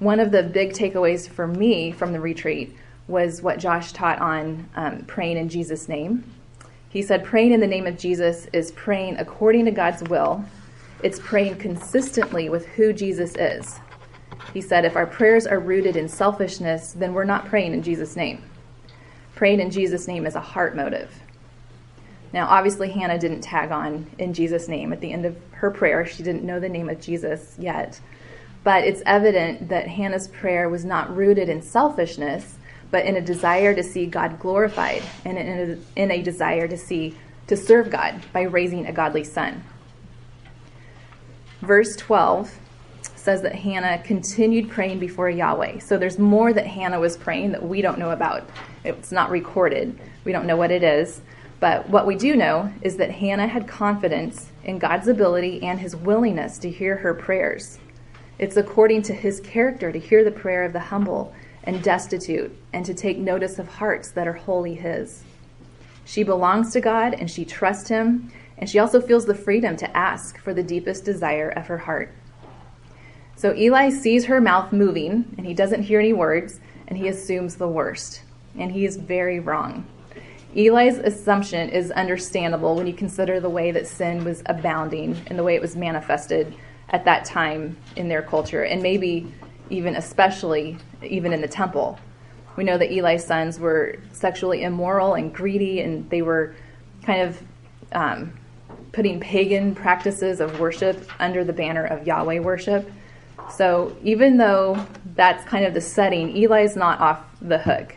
[0.00, 4.68] One of the big takeaways for me from the retreat was what Josh taught on
[4.74, 6.24] um, praying in Jesus' name.
[6.88, 10.44] He said, praying in the name of Jesus is praying according to God's will,
[11.04, 13.78] it's praying consistently with who Jesus is.
[14.52, 18.16] He said, if our prayers are rooted in selfishness, then we're not praying in Jesus'
[18.16, 18.42] name.
[19.36, 21.12] Praying in Jesus' name is a heart motive.
[22.34, 26.04] Now, obviously, Hannah didn't tag on in Jesus' name at the end of her prayer.
[26.04, 28.00] She didn't know the name of Jesus yet.
[28.64, 32.56] But it's evident that Hannah's prayer was not rooted in selfishness,
[32.90, 36.76] but in a desire to see God glorified and in a, in a desire to
[36.76, 37.16] see
[37.46, 39.62] to serve God by raising a godly son.
[41.60, 42.52] Verse 12
[43.14, 45.78] says that Hannah continued praying before Yahweh.
[45.78, 48.50] So there's more that Hannah was praying that we don't know about.
[48.82, 49.96] It's not recorded.
[50.24, 51.20] We don't know what it is.
[51.60, 55.96] But what we do know is that Hannah had confidence in God's ability and his
[55.96, 57.78] willingness to hear her prayers.
[58.38, 62.84] It's according to his character to hear the prayer of the humble and destitute and
[62.84, 65.22] to take notice of hearts that are wholly his.
[66.04, 69.96] She belongs to God and she trusts him, and she also feels the freedom to
[69.96, 72.12] ask for the deepest desire of her heart.
[73.36, 77.56] So Eli sees her mouth moving, and he doesn't hear any words, and he assumes
[77.56, 78.22] the worst.
[78.56, 79.86] And he is very wrong.
[80.56, 85.42] Eli's assumption is understandable when you consider the way that sin was abounding and the
[85.42, 86.54] way it was manifested
[86.90, 89.32] at that time in their culture, and maybe
[89.70, 91.98] even especially even in the temple.
[92.56, 96.54] We know that Eli's sons were sexually immoral and greedy, and they were
[97.02, 97.42] kind of
[97.92, 98.32] um,
[98.92, 102.88] putting pagan practices of worship under the banner of Yahweh worship.
[103.50, 107.96] So even though that's kind of the setting, Eli's not off the hook.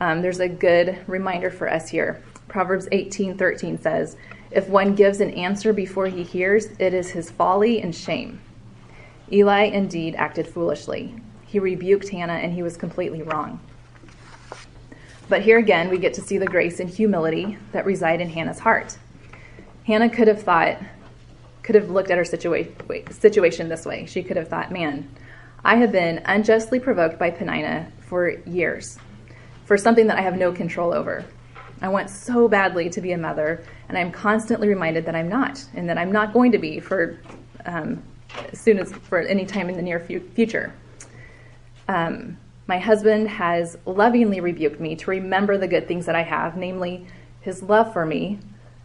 [0.00, 2.22] Um, there's a good reminder for us here.
[2.48, 4.16] Proverbs 18:13 says,
[4.50, 8.40] "If one gives an answer before he hears, it is his folly and shame."
[9.32, 11.14] Eli indeed acted foolishly.
[11.46, 13.60] He rebuked Hannah and he was completely wrong.
[15.28, 18.60] But here again, we get to see the grace and humility that reside in Hannah's
[18.60, 18.98] heart.
[19.84, 20.76] Hannah could have thought,
[21.62, 24.06] could have looked at her situa- situation this way.
[24.06, 25.08] She could have thought, man,
[25.64, 28.98] I have been unjustly provoked by Peninnah for years
[29.66, 31.24] for something that I have no control over.
[31.82, 35.62] I want so badly to be a mother, and I'm constantly reminded that I'm not,
[35.74, 37.20] and that I'm not going to be for
[37.66, 38.02] um,
[38.50, 40.72] as soon as for any time in the near future.
[41.88, 46.56] Um, my husband has lovingly rebuked me to remember the good things that I have,
[46.56, 47.06] namely
[47.42, 48.38] his love for me.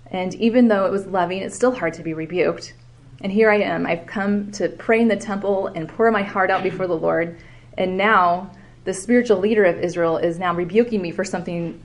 [0.08, 2.74] And even though it was loving, it's still hard to be rebuked.
[3.22, 3.86] And here I am.
[3.86, 7.38] I've come to pray in the temple and pour my heart out before the Lord.
[7.78, 8.52] And now
[8.84, 11.82] the spiritual leader of Israel is now rebuking me for something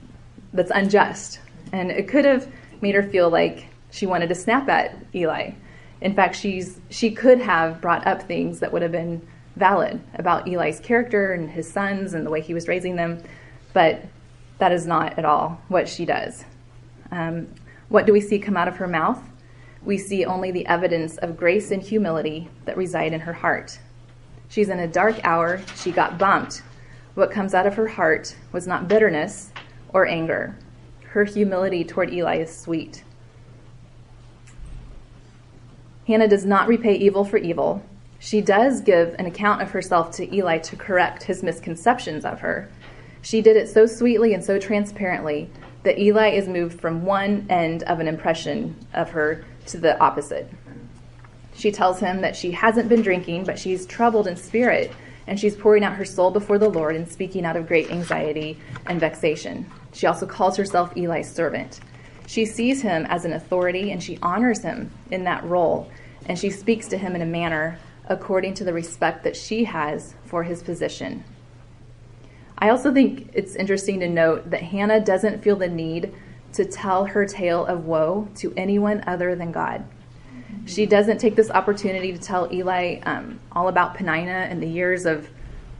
[0.53, 1.39] that's unjust.
[1.71, 5.51] And it could have made her feel like she wanted to snap at Eli.
[6.01, 9.25] In fact, she's she could have brought up things that would have been
[9.55, 13.21] valid about Eli's character and his sons and the way he was raising them,
[13.73, 14.05] but
[14.59, 16.45] that is not at all what she does.
[17.11, 17.47] Um,
[17.89, 19.19] what do we see come out of her mouth?
[19.83, 23.79] We see only the evidence of grace and humility that reside in her heart.
[24.49, 25.61] She's in a dark hour.
[25.75, 26.61] She got bumped.
[27.17, 29.49] What comes out of her heart was not bitterness
[29.91, 30.55] or anger.
[31.01, 33.03] Her humility toward Eli is sweet.
[36.05, 37.81] Hannah does not repay evil for evil.
[38.19, 42.69] She does give an account of herself to Eli to correct his misconceptions of her.
[43.23, 45.49] She did it so sweetly and so transparently
[45.81, 50.51] that Eli is moved from one end of an impression of her to the opposite.
[51.55, 54.91] She tells him that she hasn't been drinking, but she's troubled in spirit,
[55.27, 58.57] and she's pouring out her soul before the Lord and speaking out of great anxiety
[58.85, 59.69] and vexation.
[59.93, 61.81] She also calls herself Eli's servant.
[62.25, 65.91] She sees him as an authority and she honors him in that role,
[66.25, 70.13] and she speaks to him in a manner according to the respect that she has
[70.25, 71.23] for his position.
[72.57, 76.13] I also think it's interesting to note that Hannah doesn't feel the need
[76.53, 79.85] to tell her tale of woe to anyone other than God.
[80.65, 85.05] She doesn't take this opportunity to tell Eli um, all about Peninnah and the years
[85.05, 85.29] of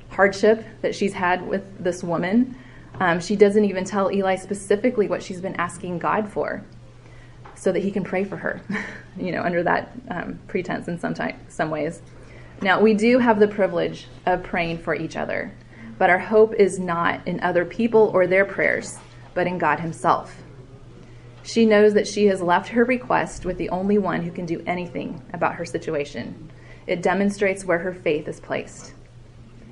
[0.09, 2.55] hardship that she's had with this woman.
[2.99, 6.63] Um, she doesn't even tell Eli specifically what she's been asking God for
[7.55, 8.61] so that he can pray for her,
[9.17, 12.01] you know, under that um, pretense in some, time, some ways.
[12.61, 15.53] Now, we do have the privilege of praying for each other,
[15.97, 18.97] but our hope is not in other people or their prayers,
[19.33, 20.35] but in God Himself.
[21.47, 24.61] She knows that she has left her request with the only one who can do
[24.67, 26.51] anything about her situation.
[26.87, 28.93] It demonstrates where her faith is placed.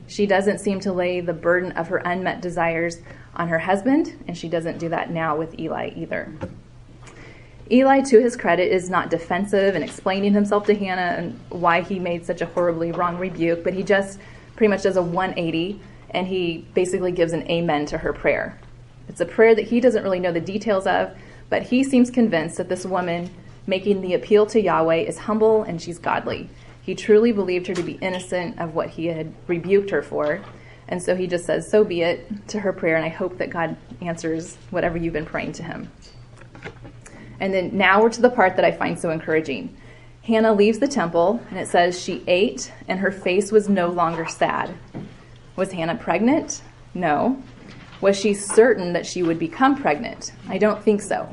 [0.07, 2.99] She doesn't seem to lay the burden of her unmet desires
[3.35, 6.31] on her husband, and she doesn't do that now with Eli either.
[7.69, 11.99] Eli, to his credit, is not defensive and explaining himself to Hannah and why he
[11.99, 14.17] made such a horribly wrong rebuke, but he just
[14.55, 18.57] pretty much does a 180 and he basically gives an amen to her prayer.
[19.09, 21.13] It's a prayer that he doesn't really know the details of,
[21.49, 23.29] but he seems convinced that this woman
[23.67, 26.49] making the appeal to Yahweh is humble and she's godly.
[26.81, 30.41] He truly believed her to be innocent of what he had rebuked her for.
[30.87, 33.49] And so he just says, So be it to her prayer, and I hope that
[33.49, 35.91] God answers whatever you've been praying to him.
[37.39, 39.75] And then now we're to the part that I find so encouraging.
[40.21, 44.27] Hannah leaves the temple, and it says she ate, and her face was no longer
[44.27, 44.75] sad.
[45.55, 46.61] Was Hannah pregnant?
[46.93, 47.41] No.
[48.05, 50.31] Was she certain that she would become pregnant?
[50.47, 51.27] I don't think so.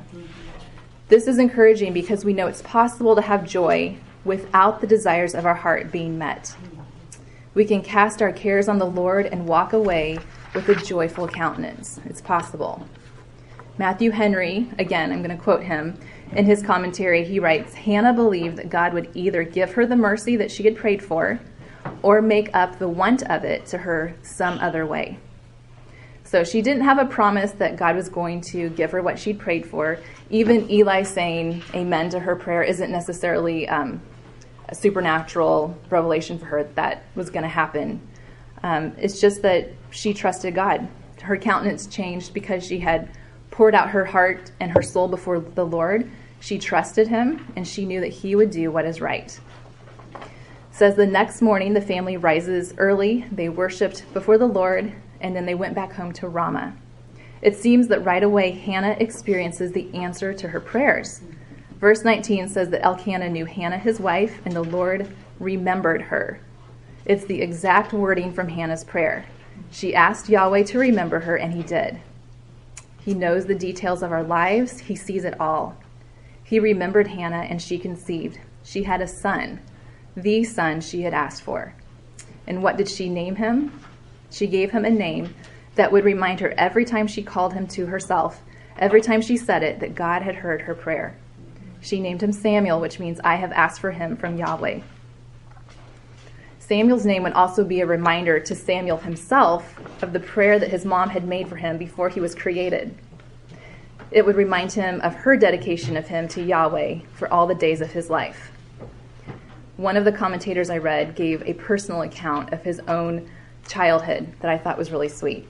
[1.09, 5.45] This is encouraging because we know it's possible to have joy without the desires of
[5.45, 6.57] our heart being met.
[7.53, 10.18] We can cast our cares on the Lord and walk away
[10.55, 12.01] with a joyful countenance.
[12.07, 12.89] It's possible.
[13.77, 16.01] Matthew Henry, again, I'm going to quote him,
[16.33, 20.37] in his commentary, he writes Hannah believed that God would either give her the mercy
[20.37, 21.39] that she had prayed for
[22.01, 25.18] or make up the want of it to her some other way.
[26.33, 29.39] So she didn't have a promise that God was going to give her what she'd
[29.39, 29.99] prayed for.
[30.30, 34.01] Even Eli saying amen to her prayer isn't necessarily um,
[34.70, 38.01] a supernatural revelation for her that, was going to happen.
[38.62, 40.89] Um, it's just that she trusted God.
[41.20, 43.11] Her countenance changed because she had
[43.51, 46.11] poured out her heart and her soul before the Lord.
[46.41, 49.39] She trusted him and she knew that he would do what is right.
[50.14, 50.28] It
[50.70, 55.47] says the next morning the family rises early, they worshiped before the Lord, and then
[55.47, 56.77] they went back home to Ramah.
[57.41, 61.23] It seems that right away Hannah experiences the answer to her prayers.
[61.81, 66.41] Verse 19 says that Elkanah knew Hannah, his wife, and the Lord remembered her.
[67.05, 69.25] It's the exact wording from Hannah's prayer.
[69.73, 71.99] She asked Yahweh to remember her, and he did.
[73.05, 75.77] He knows the details of our lives, He sees it all.
[76.45, 78.39] He remembered Hannah, and she conceived.
[78.62, 79.61] She had a son,
[80.14, 81.75] the son she had asked for.
[82.47, 83.73] And what did she name him?
[84.33, 85.35] She gave him a name
[85.74, 88.43] that would remind her every time she called him to herself,
[88.78, 91.16] every time she said it, that God had heard her prayer.
[91.80, 94.80] She named him Samuel, which means I have asked for him from Yahweh.
[96.59, 100.85] Samuel's name would also be a reminder to Samuel himself of the prayer that his
[100.85, 102.95] mom had made for him before he was created.
[104.11, 107.80] It would remind him of her dedication of him to Yahweh for all the days
[107.80, 108.53] of his life.
[109.76, 113.28] One of the commentators I read gave a personal account of his own
[113.67, 115.49] childhood that I thought was really sweet.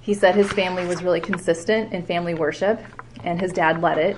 [0.00, 2.80] He said his family was really consistent in family worship,
[3.22, 4.16] and his dad led it.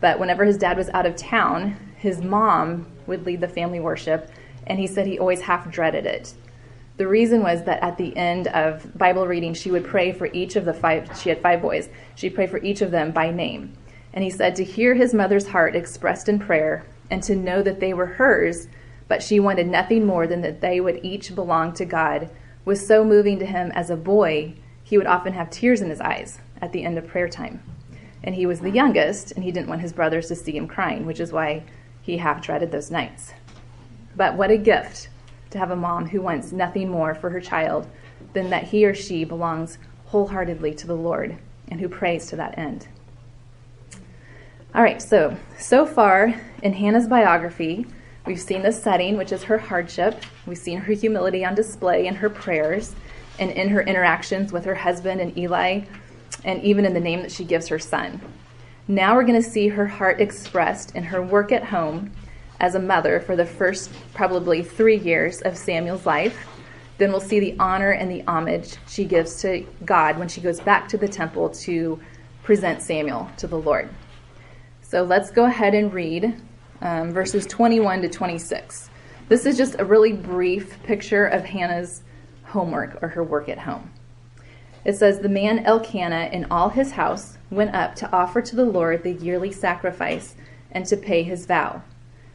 [0.00, 4.30] But whenever his dad was out of town, his mom would lead the family worship,
[4.66, 6.34] and he said he always half dreaded it.
[6.96, 10.56] The reason was that at the end of Bible reading, she would pray for each
[10.56, 13.72] of the five, she had five boys, she'd pray for each of them by name.
[14.12, 17.80] And he said to hear his mother's heart expressed in prayer and to know that
[17.80, 18.68] they were hers,
[19.08, 22.30] but she wanted nothing more than that they would each belong to God,
[22.70, 24.54] was so moving to him as a boy,
[24.84, 27.60] he would often have tears in his eyes at the end of prayer time.
[28.22, 31.04] And he was the youngest, and he didn't want his brothers to see him crying,
[31.04, 31.64] which is why
[32.00, 33.32] he half dreaded those nights.
[34.14, 35.08] But what a gift
[35.50, 37.88] to have a mom who wants nothing more for her child
[38.34, 42.56] than that he or she belongs wholeheartedly to the Lord and who prays to that
[42.56, 42.86] end.
[44.76, 47.88] All right, so so far in Hannah's biography,
[48.26, 50.22] we've seen the setting, which is her hardship.
[50.46, 52.94] We've seen her humility on display in her prayers
[53.38, 55.82] and in her interactions with her husband and Eli,
[56.44, 58.20] and even in the name that she gives her son.
[58.86, 62.12] Now we're going to see her heart expressed in her work at home
[62.60, 66.46] as a mother for the first probably three years of Samuel's life.
[66.98, 70.60] Then we'll see the honor and the homage she gives to God when she goes
[70.60, 71.98] back to the temple to
[72.42, 73.88] present Samuel to the Lord.
[74.82, 76.34] So let's go ahead and read
[76.82, 78.90] um, verses 21 to 26.
[79.28, 82.02] This is just a really brief picture of Hannah's
[82.44, 83.90] homework or her work at home.
[84.84, 88.64] It says, The man Elkanah and all his house went up to offer to the
[88.64, 90.34] Lord the yearly sacrifice
[90.70, 91.82] and to pay his vow.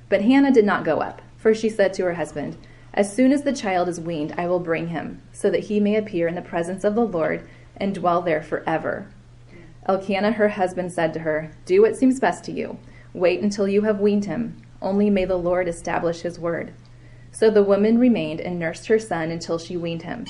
[0.09, 2.57] But Hannah did not go up, for she said to her husband,
[2.93, 5.95] As soon as the child is weaned, I will bring him, so that he may
[5.95, 9.07] appear in the presence of the Lord and dwell there forever.
[9.87, 12.77] Elkanah, her husband, said to her, Do what seems best to you.
[13.15, 14.61] Wait until you have weaned him.
[14.81, 16.73] Only may the Lord establish his word.
[17.31, 20.25] So the woman remained and nursed her son until she weaned him.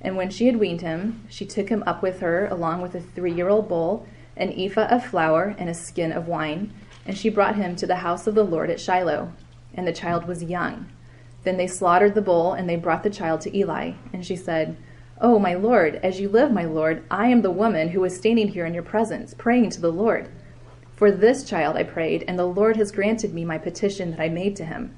[0.00, 3.00] And when she had weaned him, she took him up with her, along with a
[3.00, 4.06] three year old bull,
[4.36, 6.72] an ephah of flour, and a skin of wine
[7.06, 9.32] and she brought him to the house of the Lord at Shiloh.
[9.74, 10.88] And the child was young.
[11.44, 13.92] Then they slaughtered the bull, and they brought the child to Eli.
[14.12, 14.76] And she said,
[15.20, 18.48] Oh, my Lord, as you live, my Lord, I am the woman who was standing
[18.48, 20.28] here in your presence, praying to the Lord.
[20.96, 24.30] For this child I prayed, and the Lord has granted me my petition that I
[24.30, 24.96] made to him.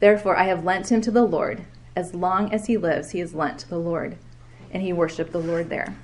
[0.00, 1.66] Therefore I have lent him to the Lord.
[1.94, 4.16] As long as he lives, he is lent to the Lord.
[4.70, 5.94] And he worshiped the Lord there.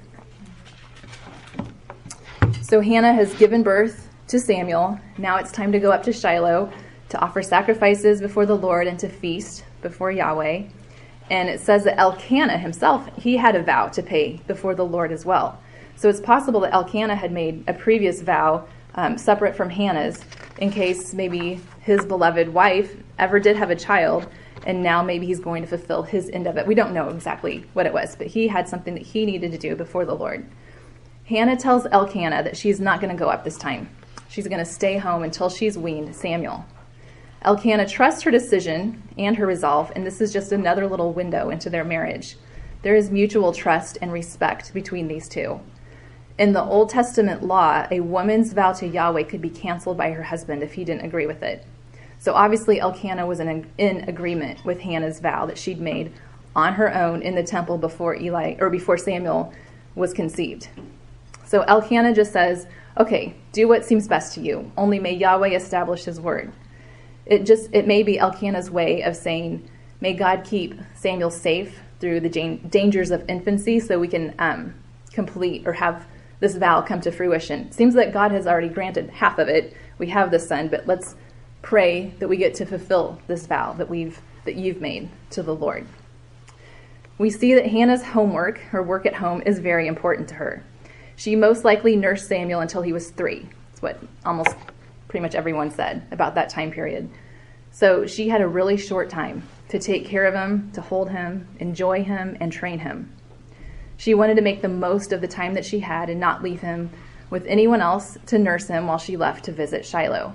[2.61, 5.01] So Hannah has given birth to Samuel.
[5.17, 6.71] Now it's time to go up to Shiloh
[7.09, 10.65] to offer sacrifices before the Lord and to feast before Yahweh.
[11.31, 15.13] And it says that Elkanah himself, he had a vow to pay before the Lord
[15.13, 15.59] as well.
[15.97, 20.25] So it's possible that Elkanah had made a previous vow um, separate from Hannah's
[20.59, 24.29] in case maybe his beloved wife ever did have a child
[24.67, 26.67] and now maybe he's going to fulfill his end of it.
[26.67, 29.59] We don't know exactly what it was, but he had something that he needed to
[29.59, 30.47] do before the Lord.
[31.25, 33.89] Hannah tells Elkanah that she's not going to go up this time.
[34.29, 36.65] She's going to stay home until she's weaned Samuel.
[37.43, 41.71] Elkanah trusts her decision and her resolve, and this is just another little window into
[41.71, 42.37] their marriage.
[42.83, 45.61] There is mutual trust and respect between these two.
[46.41, 50.23] In the Old Testament law, a woman's vow to Yahweh could be canceled by her
[50.23, 51.67] husband if he didn't agree with it.
[52.19, 56.15] So obviously, Elkanah was in, in agreement with Hannah's vow that she'd made
[56.57, 59.53] on her own in the temple before Eli or before Samuel
[59.95, 60.71] was conceived.
[61.45, 62.67] So Elkanah just says,
[62.97, 64.73] Okay, do what seems best to you.
[64.79, 66.51] Only may Yahweh establish his word.
[67.27, 69.69] It just it may be Elkanah's way of saying,
[70.01, 74.73] may God keep Samuel safe through the dangers of infancy so we can um,
[75.13, 76.07] complete or have
[76.41, 77.71] this vow come to fruition.
[77.71, 79.77] Seems that God has already granted half of it.
[79.99, 81.15] We have the son, but let's
[81.63, 85.55] pray that we get to fulfill this vow that we've that you've made to the
[85.55, 85.87] Lord.
[87.19, 90.65] We see that Hannah's homework, her work at home, is very important to her.
[91.17, 93.47] She most likely nursed Samuel until he was three.
[93.69, 94.57] That's what almost
[95.09, 97.11] pretty much everyone said about that time period.
[97.73, 101.47] So she had a really short time to take care of him, to hold him,
[101.59, 103.13] enjoy him, and train him.
[104.01, 106.63] She wanted to make the most of the time that she had and not leave
[106.63, 106.89] him
[107.29, 110.35] with anyone else to nurse him while she left to visit Shiloh.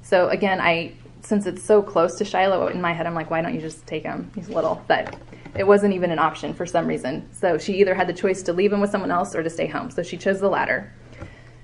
[0.00, 3.42] So again, I since it's so close to Shiloh, in my head, I'm like, why
[3.42, 4.30] don't you just take him?
[4.34, 4.82] He's little.
[4.88, 5.14] But
[5.54, 7.28] it wasn't even an option for some reason.
[7.34, 9.66] So she either had the choice to leave him with someone else or to stay
[9.66, 9.90] home.
[9.90, 10.90] So she chose the latter.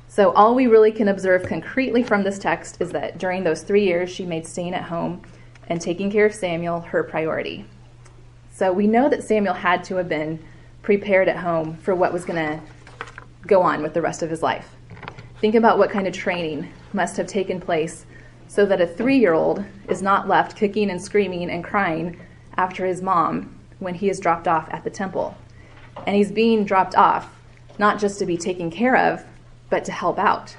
[0.06, 3.84] So all we really can observe concretely from this text is that during those three
[3.84, 5.22] years, she made staying at home
[5.66, 7.64] and taking care of Samuel her priority.
[8.52, 10.44] So we know that Samuel had to have been
[10.82, 12.62] prepared at home for what was going to
[13.46, 14.76] go on with the rest of his life.
[15.40, 18.06] Think about what kind of training must have taken place
[18.48, 22.18] so that a three year old is not left kicking and screaming and crying
[22.56, 25.36] after his mom when he is dropped off at the temple.
[26.06, 27.30] And he's being dropped off
[27.78, 29.24] not just to be taken care of,
[29.70, 30.56] but to help out.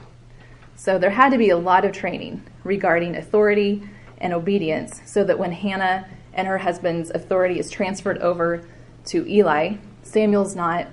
[0.76, 3.84] So there had to be a lot of training regarding authority
[4.20, 8.66] and obedience so that when Hannah and her husband's authority is transferred over
[9.08, 9.76] to Eli,
[10.10, 10.88] Samuel's not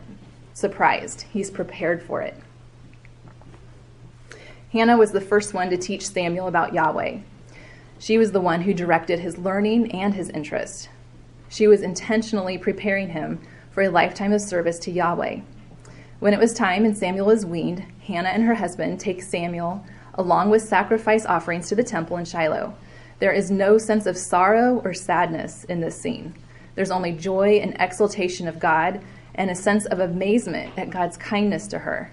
[0.53, 1.23] surprised.
[1.33, 2.37] He's prepared for it.
[4.73, 7.19] Hannah was the first one to teach Samuel about Yahweh.
[7.99, 10.91] She was the one who directed his learning and his interest.
[11.49, 13.41] She was intentionally preparing him
[13.71, 15.41] for a lifetime of service to Yahweh.
[16.19, 20.51] When it was time and Samuel is weaned, Hannah and her husband take Samuel along
[20.51, 22.75] with sacrifice offerings to the temple in Shiloh.
[23.19, 26.35] There is no sense of sorrow or sadness in this scene.
[26.77, 29.01] There's only joy and exultation of God
[29.35, 32.13] and a sense of amazement at God's kindness to her.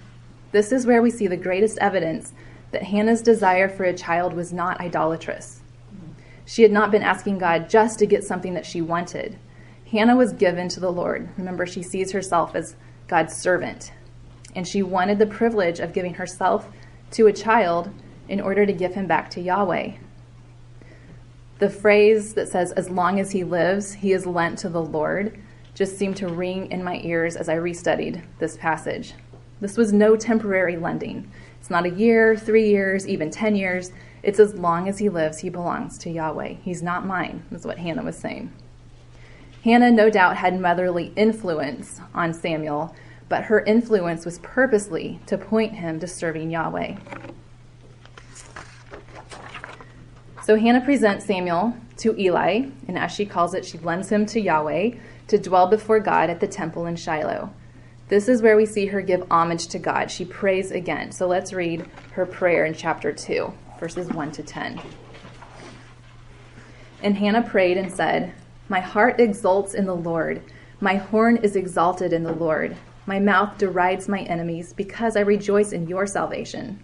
[0.52, 2.34] This is where we see the greatest evidence
[2.72, 5.62] that Hannah's desire for a child was not idolatrous.
[6.46, 9.38] She had not been asking God just to get something that she wanted.
[9.92, 11.30] Hannah was given to the Lord.
[11.38, 12.76] Remember, she sees herself as
[13.08, 13.92] God's servant.
[14.56, 16.68] And she wanted the privilege of giving herself
[17.12, 17.90] to a child
[18.28, 19.94] in order to give him back to Yahweh.
[21.64, 25.40] The phrase that says, as long as he lives, he is lent to the Lord,
[25.74, 29.14] just seemed to ring in my ears as I restudied this passage.
[29.62, 31.32] This was no temporary lending.
[31.62, 33.94] It's not a year, three years, even 10 years.
[34.24, 36.56] It's as long as he lives, he belongs to Yahweh.
[36.62, 38.52] He's not mine, is what Hannah was saying.
[39.64, 42.94] Hannah, no doubt, had motherly influence on Samuel,
[43.30, 46.98] but her influence was purposely to point him to serving Yahweh.
[50.44, 54.42] So Hannah presents Samuel to Eli, and as she calls it, she lends him to
[54.42, 54.92] Yahweh
[55.28, 57.50] to dwell before God at the temple in Shiloh.
[58.10, 60.12] This is where we see her give homage to God.
[60.12, 61.14] She prays again.
[61.14, 64.82] So let's read her prayer in chapter 2, verses 1 to 10.
[67.02, 68.34] And Hannah prayed and said,
[68.68, 70.42] my heart exults in the Lord.
[70.82, 72.76] My horn is exalted in the Lord.
[73.06, 76.84] My mouth derides my enemies because I rejoice in your salvation.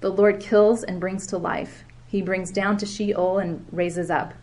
[0.00, 1.84] The Lord kills and brings to life.
[2.06, 4.34] He brings down to Sheol and raises up.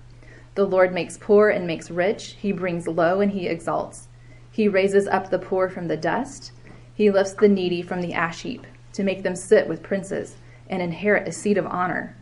[0.53, 2.35] The Lord makes poor and makes rich.
[2.39, 4.07] He brings low and he exalts.
[4.51, 6.51] He raises up the poor from the dust.
[6.93, 10.37] He lifts the needy from the ash heap to make them sit with princes
[10.69, 12.15] and inherit a seat of honor.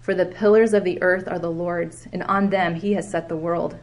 [0.00, 3.28] For the pillars of the earth are the Lord's, and on them he has set
[3.28, 3.78] the world.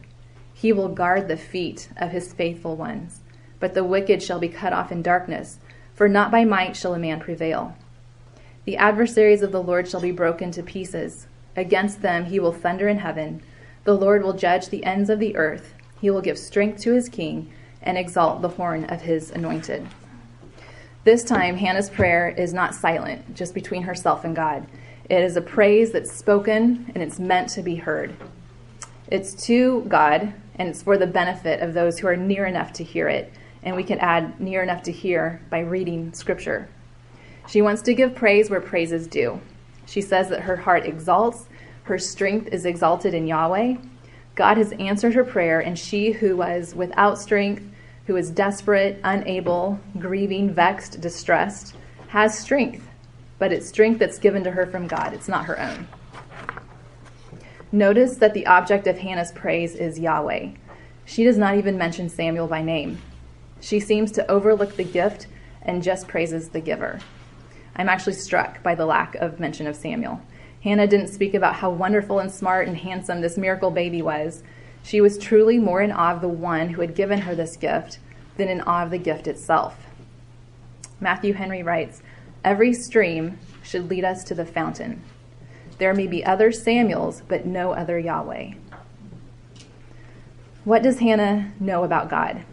[0.52, 3.20] He will guard the feet of his faithful ones.
[3.60, 5.58] But the wicked shall be cut off in darkness,
[5.94, 7.76] for not by might shall a man prevail.
[8.68, 11.26] The adversaries of the Lord shall be broken to pieces.
[11.56, 13.40] Against them he will thunder in heaven.
[13.84, 15.72] The Lord will judge the ends of the earth.
[16.02, 17.50] He will give strength to his king
[17.80, 19.88] and exalt the horn of his anointed.
[21.04, 24.66] This time, Hannah's prayer is not silent, just between herself and God.
[25.08, 28.14] It is a praise that's spoken and it's meant to be heard.
[29.10, 32.84] It's to God and it's for the benefit of those who are near enough to
[32.84, 33.32] hear it.
[33.62, 36.68] And we can add near enough to hear by reading scripture.
[37.48, 39.40] She wants to give praise where praise is due.
[39.86, 41.46] She says that her heart exalts,
[41.84, 43.76] her strength is exalted in Yahweh.
[44.34, 47.64] God has answered her prayer, and she who was without strength,
[48.06, 51.74] who is desperate, unable, grieving, vexed, distressed,
[52.08, 52.88] has strength
[53.38, 55.14] but it's strength that's given to her from God.
[55.14, 55.86] It's not her own.
[57.70, 60.50] Notice that the object of Hannah's praise is Yahweh.
[61.04, 63.00] She does not even mention Samuel by name.
[63.60, 65.26] She seems to overlook the gift
[65.62, 67.00] and just praises the giver.
[67.78, 70.20] I'm actually struck by the lack of mention of Samuel.
[70.64, 74.42] Hannah didn't speak about how wonderful and smart and handsome this miracle baby was.
[74.82, 78.00] She was truly more in awe of the one who had given her this gift
[78.36, 79.86] than in awe of the gift itself.
[81.00, 82.02] Matthew Henry writes
[82.44, 85.02] Every stream should lead us to the fountain.
[85.78, 88.54] There may be other Samuels, but no other Yahweh.
[90.64, 92.44] What does Hannah know about God?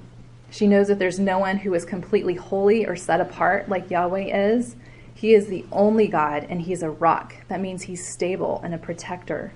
[0.52, 4.56] She knows that there's no one who is completely holy or set apart like Yahweh
[4.56, 4.76] is.
[5.16, 7.36] He is the only God, and He's a rock.
[7.48, 9.54] That means He's stable and a protector.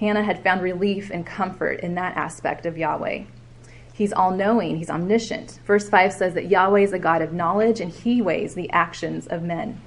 [0.00, 3.24] Hannah had found relief and comfort in that aspect of Yahweh.
[3.92, 5.60] He's all knowing, He's omniscient.
[5.66, 9.26] Verse 5 says that Yahweh is a God of knowledge, and He weighs the actions
[9.26, 9.78] of men.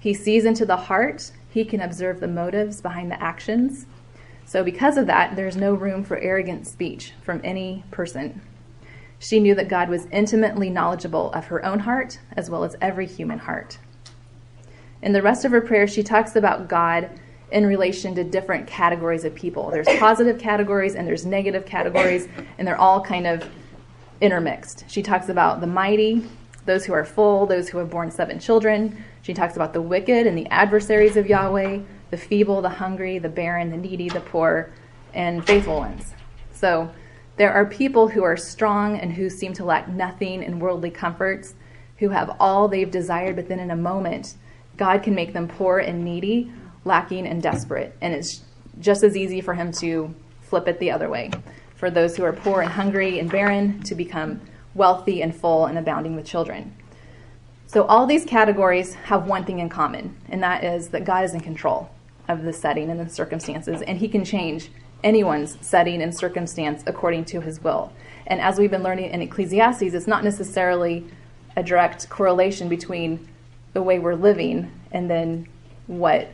[0.00, 3.84] He sees into the heart, He can observe the motives behind the actions.
[4.46, 8.40] So, because of that, there's no room for arrogant speech from any person.
[9.18, 13.06] She knew that God was intimately knowledgeable of her own heart as well as every
[13.06, 13.78] human heart.
[15.04, 17.10] In the rest of her prayer, she talks about God
[17.52, 19.70] in relation to different categories of people.
[19.70, 22.26] There's positive categories and there's negative categories,
[22.56, 23.46] and they're all kind of
[24.22, 24.86] intermixed.
[24.88, 26.26] She talks about the mighty,
[26.64, 29.04] those who are full, those who have borne seven children.
[29.20, 31.80] She talks about the wicked and the adversaries of Yahweh,
[32.10, 34.72] the feeble, the hungry, the barren, the needy, the poor,
[35.12, 36.14] and faithful ones.
[36.50, 36.90] So,
[37.36, 41.56] there are people who are strong and who seem to lack nothing in worldly comforts,
[41.98, 44.36] who have all they've desired, but then in a moment,
[44.76, 46.52] God can make them poor and needy,
[46.84, 47.96] lacking and desperate.
[48.00, 48.42] And it's
[48.80, 51.30] just as easy for Him to flip it the other way.
[51.76, 54.40] For those who are poor and hungry and barren to become
[54.74, 56.74] wealthy and full and abounding with children.
[57.66, 61.34] So, all these categories have one thing in common, and that is that God is
[61.34, 61.90] in control
[62.28, 64.70] of the setting and the circumstances, and He can change
[65.04, 67.92] anyone's setting and circumstance according to his will.
[68.26, 71.04] And as we've been learning in Ecclesiastes, it's not necessarily
[71.56, 73.28] a direct correlation between
[73.74, 75.46] the way we're living and then
[75.86, 76.28] what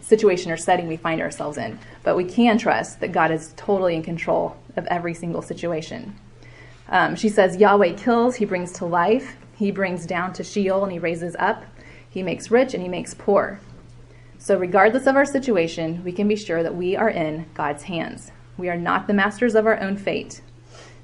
[0.00, 1.78] situation or setting we find ourselves in.
[2.02, 6.18] But we can trust that God is totally in control of every single situation.
[6.88, 10.92] Um, she says, Yahweh kills, he brings to life, he brings down to Sheol, and
[10.92, 11.64] he raises up,
[12.08, 13.60] he makes rich, and he makes poor.
[14.38, 18.30] So, regardless of our situation, we can be sure that we are in God's hands.
[18.58, 20.42] We are not the masters of our own fate.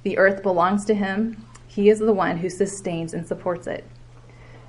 [0.03, 3.85] The earth belongs to Him, He is the one who sustains and supports it.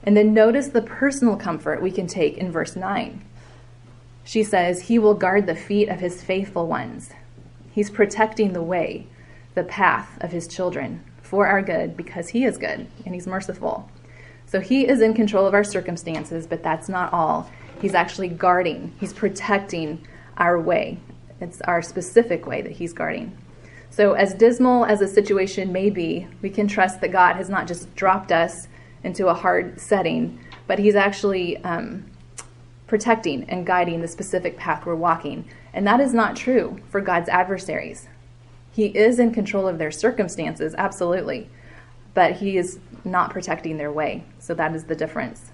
[0.03, 3.23] And then notice the personal comfort we can take in verse 9.
[4.23, 7.11] She says, He will guard the feet of His faithful ones.
[7.71, 9.07] He's protecting the way,
[9.55, 13.89] the path of His children for our good because He is good and He's merciful.
[14.45, 17.49] So He is in control of our circumstances, but that's not all.
[17.79, 20.05] He's actually guarding, He's protecting
[20.37, 20.99] our way.
[21.39, 23.37] It's our specific way that He's guarding.
[23.89, 27.67] So, as dismal as a situation may be, we can trust that God has not
[27.67, 28.67] just dropped us
[29.03, 32.05] into a hard setting, but He's actually um,
[32.87, 35.47] protecting and guiding the specific path we're walking.
[35.73, 38.07] And that is not true for God's adversaries.
[38.71, 41.49] He is in control of their circumstances, absolutely,
[42.13, 44.23] but He is not protecting their way.
[44.39, 45.51] So, that is the difference.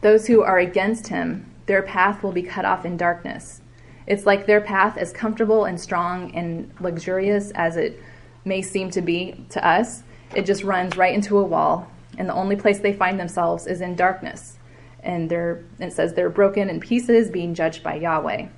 [0.00, 3.60] Those who are against him, their path will be cut off in darkness.
[4.06, 8.00] It's like their path, as comfortable and strong and luxurious as it
[8.44, 10.02] may seem to be to us,
[10.34, 13.80] it just runs right into a wall, and the only place they find themselves is
[13.80, 14.58] in darkness.
[15.02, 18.48] And they're, it says they're broken in pieces, being judged by Yahweh.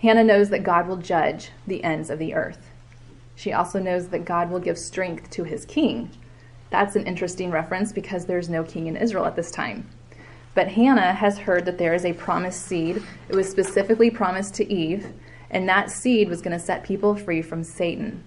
[0.00, 2.70] Hannah knows that God will judge the ends of the earth.
[3.36, 6.10] She also knows that God will give strength to his king.
[6.70, 9.88] That's an interesting reference because there's no king in Israel at this time.
[10.54, 13.02] But Hannah has heard that there is a promised seed.
[13.28, 15.12] It was specifically promised to Eve,
[15.50, 18.24] and that seed was going to set people free from Satan.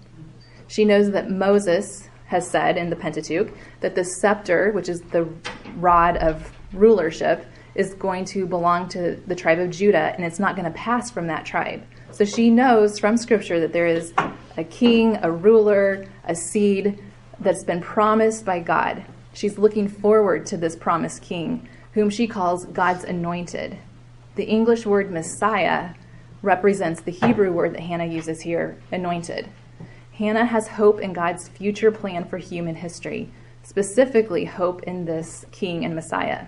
[0.66, 5.28] She knows that Moses has said in the Pentateuch that the scepter, which is the
[5.76, 10.56] rod of rulership, is going to belong to the tribe of Judah, and it's not
[10.56, 11.84] going to pass from that tribe.
[12.12, 14.14] So she knows from Scripture that there is
[14.56, 17.02] a king, a ruler, a seed
[17.40, 19.04] that's been promised by God.
[19.32, 23.78] She's looking forward to this promised king whom she calls God's anointed.
[24.36, 25.94] The English word Messiah
[26.42, 29.48] represents the Hebrew word that Hannah uses here, anointed.
[30.18, 33.30] Hannah has hope in God's future plan for human history,
[33.64, 36.46] specifically hope in this king and Messiah.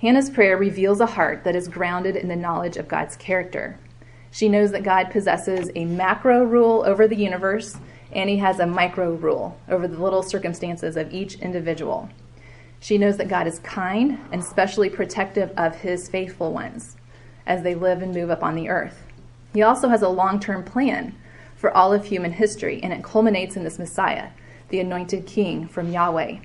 [0.00, 3.78] Hannah's prayer reveals a heart that is grounded in the knowledge of God's character.
[4.32, 7.76] She knows that God possesses a macro rule over the universe,
[8.10, 12.08] and he has a micro rule over the little circumstances of each individual.
[12.80, 16.96] She knows that God is kind and specially protective of his faithful ones
[17.46, 19.00] as they live and move up on the earth.
[19.54, 21.14] He also has a long term plan
[21.60, 24.30] for all of human history, and it culminates in this Messiah,
[24.70, 26.38] the anointed king from Yahweh.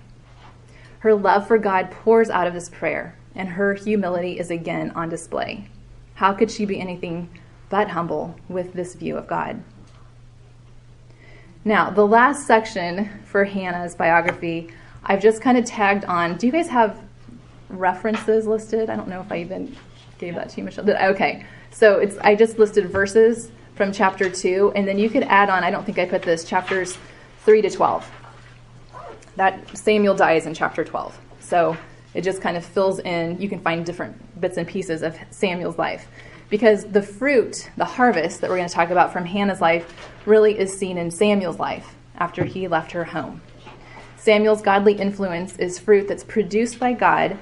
[0.99, 5.07] Her love for God pours out of this prayer, and her humility is again on
[5.07, 5.69] display.
[6.15, 7.29] How could she be anything
[7.69, 9.63] but humble with this view of God?
[11.63, 14.69] Now, the last section for Hannah's biography
[15.05, 16.35] I've just kind of tagged on.
[16.35, 16.99] Do you guys have
[17.69, 18.89] references listed?
[18.89, 19.77] I don't know if I even
[20.17, 20.89] gave that to you, Michelle.
[20.89, 25.49] Okay, so it's I just listed verses from chapter two, and then you could add
[25.49, 25.63] on.
[25.63, 26.97] I don't think I put this chapters
[27.43, 28.09] three to twelve.
[29.35, 31.77] That Samuel dies in chapter twelve, so
[32.13, 33.39] it just kind of fills in.
[33.39, 36.07] You can find different bits and pieces of Samuel's life
[36.49, 39.93] because the fruit, the harvest that we're going to talk about from Hannah's life,
[40.25, 43.41] really is seen in Samuel's life after he left her home.
[44.17, 47.37] Samuel's godly influence is fruit that's produced by God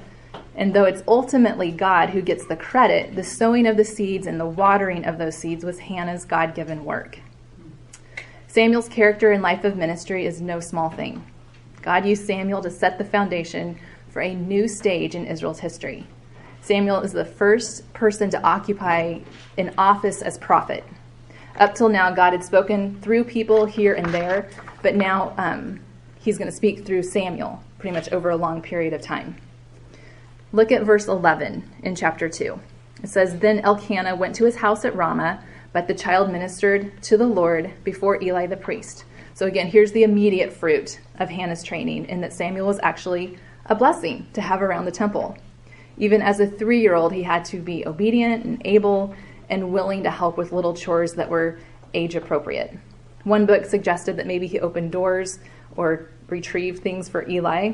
[0.55, 4.39] and though it's ultimately God who gets the credit, the sowing of the seeds and
[4.39, 7.19] the watering of those seeds was Hannah's God given work.
[8.47, 11.25] Samuel's character and life of ministry is no small thing.
[11.81, 13.79] God used Samuel to set the foundation
[14.09, 16.05] for a new stage in Israel's history.
[16.61, 19.19] Samuel is the first person to occupy
[19.57, 20.83] an office as prophet.
[21.57, 24.49] Up till now, God had spoken through people here and there,
[24.81, 25.79] but now um,
[26.19, 29.35] he's going to speak through Samuel pretty much over a long period of time.
[30.55, 32.59] Look at verse 11 in chapter 2.
[33.01, 35.43] It says, Then Elkanah went to his house at Ramah,
[35.73, 39.03] but the child ministered to the Lord before Eli the priest.
[39.33, 43.73] So again, here's the immediate fruit of Hannah's training, in that Samuel was actually a
[43.73, 45.35] blessing to have around the temple.
[45.97, 49.15] Even as a three year old, he had to be obedient and able
[49.49, 51.57] and willing to help with little chores that were
[51.95, 52.77] age appropriate.
[53.23, 55.39] One book suggested that maybe he opened doors
[55.75, 57.71] or retrieved things for Eli.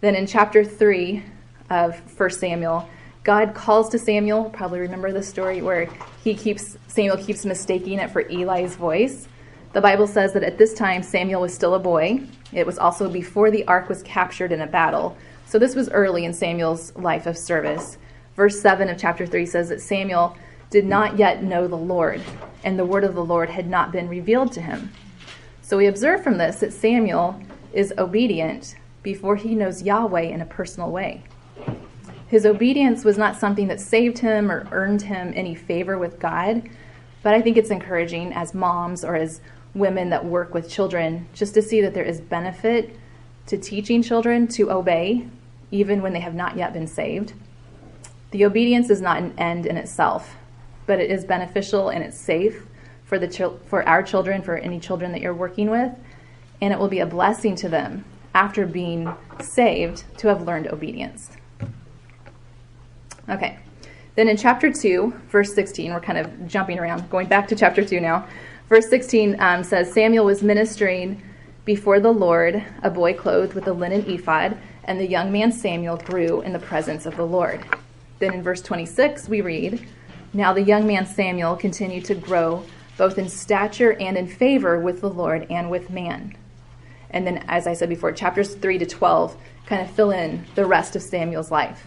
[0.00, 1.24] Then in chapter 3,
[1.70, 2.88] of 1 Samuel,
[3.24, 4.50] God calls to Samuel.
[4.50, 5.90] Probably remember the story where
[6.22, 9.26] he keeps Samuel keeps mistaking it for Eli's voice.
[9.72, 12.20] The Bible says that at this time Samuel was still a boy.
[12.52, 15.16] It was also before the ark was captured in a battle.
[15.44, 17.98] So this was early in Samuel's life of service.
[18.36, 20.36] Verse 7 of chapter 3 says that Samuel
[20.70, 22.22] did not yet know the Lord,
[22.64, 24.92] and the word of the Lord had not been revealed to him.
[25.62, 27.40] So we observe from this that Samuel
[27.72, 31.24] is obedient before he knows Yahweh in a personal way.
[32.28, 36.68] His obedience was not something that saved him or earned him any favor with God,
[37.22, 39.40] but I think it's encouraging as moms or as
[39.74, 42.96] women that work with children just to see that there is benefit
[43.46, 45.28] to teaching children to obey
[45.70, 47.32] even when they have not yet been saved.
[48.32, 50.36] The obedience is not an end in itself,
[50.86, 52.66] but it is beneficial and it's safe
[53.04, 55.92] for the chil- for our children, for any children that you're working with,
[56.60, 58.04] and it will be a blessing to them
[58.34, 61.35] after being saved to have learned obedience.
[63.28, 63.58] Okay.
[64.14, 67.84] Then in chapter 2, verse 16, we're kind of jumping around, going back to chapter
[67.84, 68.26] 2 now.
[68.68, 71.22] Verse 16 um, says Samuel was ministering
[71.64, 75.96] before the Lord, a boy clothed with a linen ephod, and the young man Samuel
[75.96, 77.64] grew in the presence of the Lord.
[78.18, 79.86] Then in verse 26, we read
[80.32, 82.64] Now the young man Samuel continued to grow
[82.96, 86.34] both in stature and in favor with the Lord and with man.
[87.10, 90.64] And then, as I said before, chapters 3 to 12 kind of fill in the
[90.64, 91.86] rest of Samuel's life.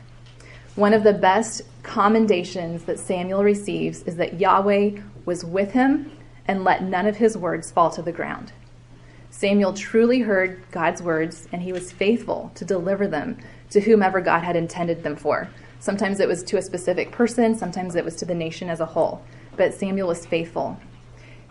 [0.75, 6.11] One of the best commendations that Samuel receives is that Yahweh was with him
[6.47, 8.53] and let none of his words fall to the ground.
[9.29, 13.37] Samuel truly heard God's words and he was faithful to deliver them
[13.71, 15.49] to whomever God had intended them for.
[15.79, 18.85] Sometimes it was to a specific person, sometimes it was to the nation as a
[18.85, 19.23] whole.
[19.55, 20.79] But Samuel was faithful.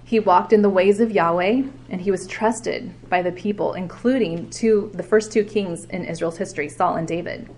[0.04, 4.50] He walked in the ways of Yahweh and he was trusted by the people, including
[4.50, 7.48] two, the first two kings in Israel's history, Saul and David.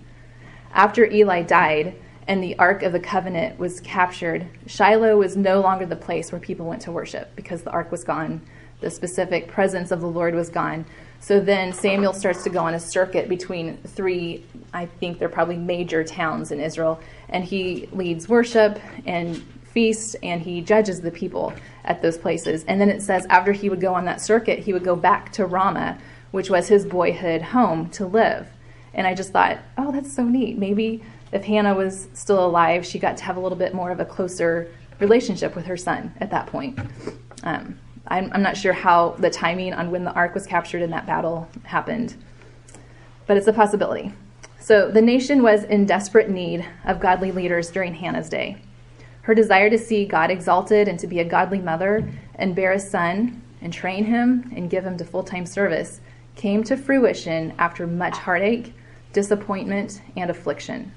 [0.72, 1.96] After Eli died
[2.28, 6.40] and the Ark of the Covenant was captured, Shiloh was no longer the place where
[6.40, 8.40] people went to worship because the Ark was gone.
[8.80, 10.86] The specific presence of the Lord was gone.
[11.18, 15.56] So then Samuel starts to go on a circuit between three, I think they're probably
[15.56, 19.42] major towns in Israel, and he leads worship and
[19.72, 21.52] feasts and he judges the people
[21.84, 22.64] at those places.
[22.64, 25.32] And then it says after he would go on that circuit, he would go back
[25.32, 25.98] to Ramah,
[26.30, 28.48] which was his boyhood home, to live.
[28.94, 30.58] And I just thought, oh, that's so neat.
[30.58, 34.00] Maybe if Hannah was still alive, she got to have a little bit more of
[34.00, 36.78] a closer relationship with her son at that point.
[37.44, 37.78] Um,
[38.08, 41.06] I'm, I'm not sure how the timing on when the ark was captured in that
[41.06, 42.16] battle happened,
[43.26, 44.12] but it's a possibility.
[44.58, 48.60] So the nation was in desperate need of godly leaders during Hannah's day.
[49.22, 52.80] Her desire to see God exalted and to be a godly mother and bear a
[52.80, 56.00] son and train him and give him to full time service
[56.36, 58.74] came to fruition after much heartache
[59.12, 60.92] disappointment, and affliction.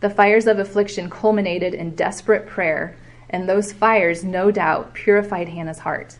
[0.00, 2.96] The fires of affliction culminated in desperate prayer,
[3.28, 6.18] and those fires, no doubt, purified Hannah's heart.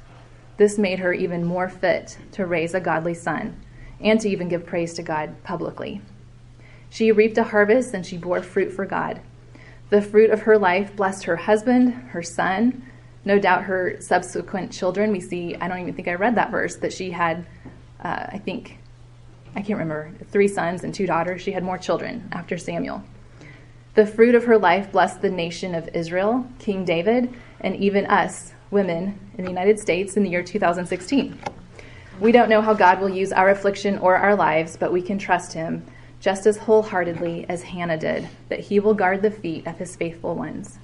[0.59, 3.59] This made her even more fit to raise a godly son
[4.01, 6.03] and to even give praise to God publicly.
[6.91, 9.21] She reaped a harvest and she bore fruit for God.
[9.89, 12.83] The fruit of her life blessed her husband, her son,
[13.25, 15.13] no doubt her subsequent children.
[15.13, 17.47] We see, I don't even think I read that verse, that she had,
[18.03, 18.80] uh, I think,
[19.55, 21.43] I can't remember, three sons and two daughters.
[21.43, 23.03] She had more children after Samuel.
[23.95, 28.53] The fruit of her life blessed the nation of Israel, King David, and even us,
[28.71, 31.39] women, in the United States in the year 2016.
[32.21, 35.19] We don't know how God will use our affliction or our lives, but we can
[35.19, 35.85] trust Him
[36.21, 40.35] just as wholeheartedly as Hannah did, that He will guard the feet of His faithful
[40.35, 40.79] ones.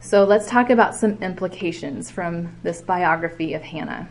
[0.00, 4.08] So let's talk about some implications from this biography of Hannah.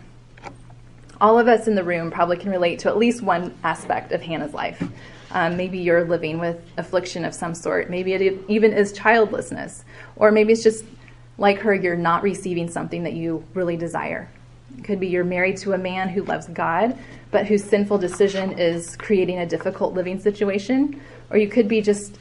[1.20, 4.22] All of us in the room probably can relate to at least one aspect of
[4.22, 4.82] Hannah's life.
[5.32, 7.90] Um, maybe you're living with affliction of some sort.
[7.90, 9.84] Maybe it even is childlessness.
[10.16, 10.86] Or maybe it's just
[11.38, 14.30] like her, you're not receiving something that you really desire.
[14.78, 16.98] It could be you're married to a man who loves God,
[17.32, 21.02] but whose sinful decision is creating a difficult living situation.
[21.30, 22.20] Or you could be just,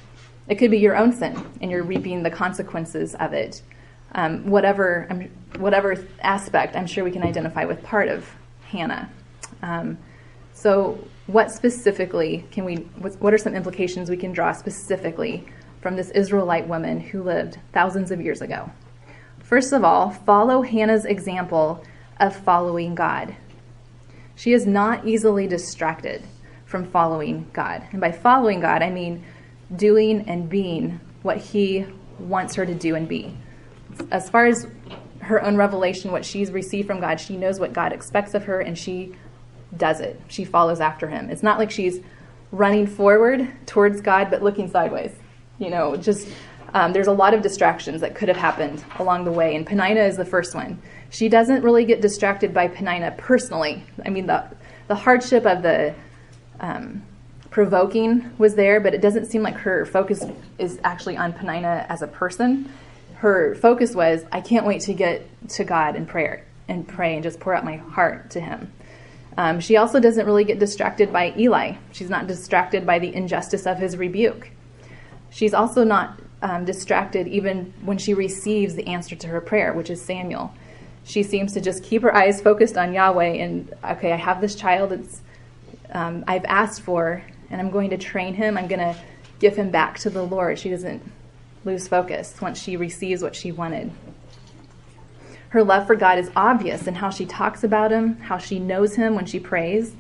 [0.49, 3.62] it could be your own sin, and you're reaping the consequences of it.
[4.12, 5.28] Um, whatever,
[5.59, 8.26] whatever aspect, I'm sure we can identify with part of
[8.66, 9.10] Hannah.
[9.62, 9.98] Um,
[10.52, 15.44] so, what specifically can we, what are some implications we can draw specifically
[15.80, 18.70] from this Israelite woman who lived thousands of years ago?
[19.40, 21.84] First of all, follow Hannah's example
[22.18, 23.36] of following God.
[24.34, 26.24] She is not easily distracted
[26.64, 27.86] from following God.
[27.92, 29.24] And by following God, I mean
[29.74, 31.86] doing and being what He
[32.18, 33.36] wants her to do and be.
[34.10, 34.66] As far as
[35.27, 38.61] her own revelation, what she's received from God, she knows what God expects of her
[38.61, 39.14] and she
[39.77, 40.20] does it.
[40.29, 41.31] She follows after Him.
[41.31, 42.01] It's not like she's
[42.53, 45.12] running forward towards God but looking sideways.
[45.59, 46.29] You know, just
[46.74, 50.03] um, there's a lot of distractions that could have happened along the way, and Peninnah
[50.03, 50.81] is the first one.
[51.11, 53.85] She doesn't really get distracted by Peninnah personally.
[54.05, 54.45] I mean, the
[54.89, 55.95] the hardship of the
[56.61, 57.03] um,
[57.51, 60.24] provoking was there, but it doesn't seem like her focus
[60.59, 62.70] is actually on Peninnah as a person.
[63.16, 67.22] Her focus was, I can't wait to get to God in prayer and pray and
[67.22, 68.72] just pour out my heart to Him.
[69.36, 71.76] Um, she also doesn't really get distracted by Eli.
[71.92, 74.50] She's not distracted by the injustice of his rebuke.
[75.30, 79.90] She's also not um, distracted even when she receives the answer to her prayer, which
[79.90, 80.54] is Samuel.
[81.04, 84.54] She seems to just keep her eyes focused on Yahweh and, okay, I have this
[84.54, 85.20] child it's,
[85.92, 88.56] um, I've asked for, and I'm going to train him.
[88.56, 88.96] I'm going to
[89.38, 90.58] give him back to the Lord.
[90.58, 91.02] She doesn't
[91.66, 93.90] lose focus once she receives what she wanted.
[95.48, 98.94] Her love for God is obvious in how she talks about him, how she knows
[98.94, 99.94] him when she prays.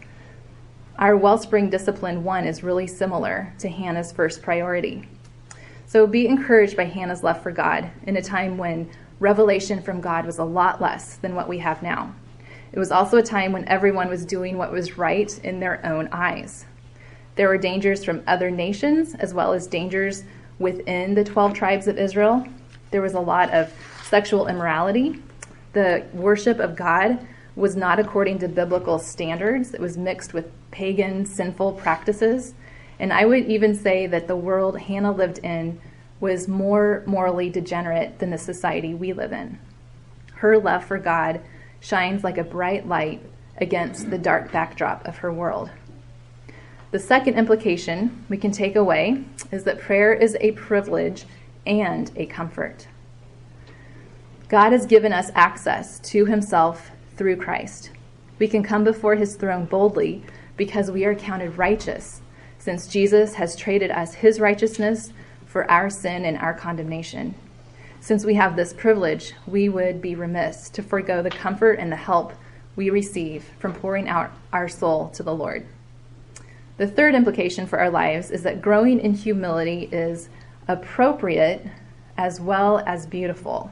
[0.98, 5.08] Our Wellspring Discipline 1 is really similar to Hannah's first priority.
[5.86, 8.88] So be encouraged by Hannah's love for God in a time when
[9.18, 12.14] revelation from God was a lot less than what we have now.
[12.72, 16.08] It was also a time when everyone was doing what was right in their own
[16.12, 16.66] eyes.
[17.34, 20.24] There were dangers from other nations as well as dangers
[20.58, 22.46] within the 12 tribes of Israel.
[22.90, 23.72] There was a lot of
[24.04, 25.22] sexual immorality.
[25.72, 31.24] The worship of God was not according to biblical standards, it was mixed with pagan,
[31.24, 32.54] sinful practices.
[32.98, 35.80] And I would even say that the world Hannah lived in
[36.20, 39.58] was more morally degenerate than the society we live in.
[40.34, 41.40] Her love for God
[41.80, 43.22] shines like a bright light
[43.58, 45.70] against the dark backdrop of her world.
[46.92, 51.24] The second implication we can take away is that prayer is a privilege
[51.66, 52.86] and a comfort.
[54.48, 57.90] God has given us access to himself through Christ.
[58.38, 60.22] We can come before his throne boldly
[60.56, 62.20] because we are counted righteous
[62.58, 65.12] since Jesus has traded us his righteousness
[65.46, 67.34] for our sin and our condemnation.
[68.00, 71.96] Since we have this privilege, we would be remiss to forego the comfort and the
[71.96, 72.32] help
[72.76, 75.66] we receive from pouring out our soul to the Lord.
[76.78, 80.28] The third implication for our lives is that growing in humility is
[80.68, 81.66] appropriate
[82.18, 83.70] as well as beautiful.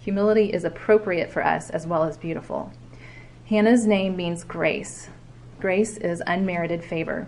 [0.00, 2.72] Humility is appropriate for us as well as beautiful.
[3.46, 5.08] Hannah's name means grace.
[5.60, 7.26] Grace is unmerited favor.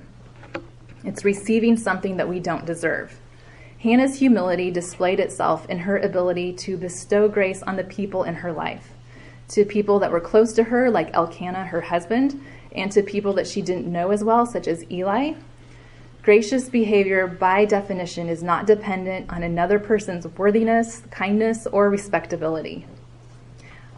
[1.05, 3.19] It's receiving something that we don't deserve.
[3.79, 8.53] Hannah's humility displayed itself in her ability to bestow grace on the people in her
[8.53, 8.93] life,
[9.49, 12.41] to people that were close to her, like Elkanah, her husband,
[12.73, 15.35] and to people that she didn't know as well, such as Eli.
[16.23, 22.87] Gracious behavior, by definition, is not dependent on another person's worthiness, kindness, or respectability.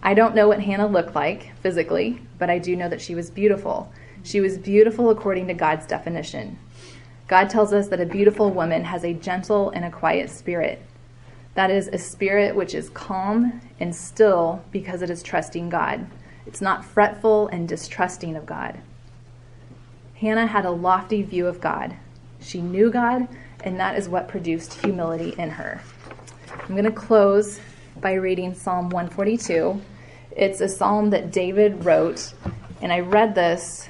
[0.03, 3.31] I don't know what Hannah looked like physically, but I do know that she was
[3.31, 3.91] beautiful.
[4.23, 6.59] She was beautiful according to God's definition.
[7.29, 10.83] God tells us that a beautiful woman has a gentle and a quiet spirit.
[11.55, 16.07] That is a spirit which is calm and still because it is trusting God.
[16.49, 18.81] It's not fretful and distrusting of God.
[20.15, 21.95] Hannah had a lofty view of God.
[22.41, 23.29] She knew God,
[23.63, 25.81] and that is what produced humility in her.
[26.51, 27.61] I'm going to close
[28.01, 29.81] by reading Psalm 142.
[30.33, 32.33] It's a psalm that David wrote,
[32.83, 33.89] and I read this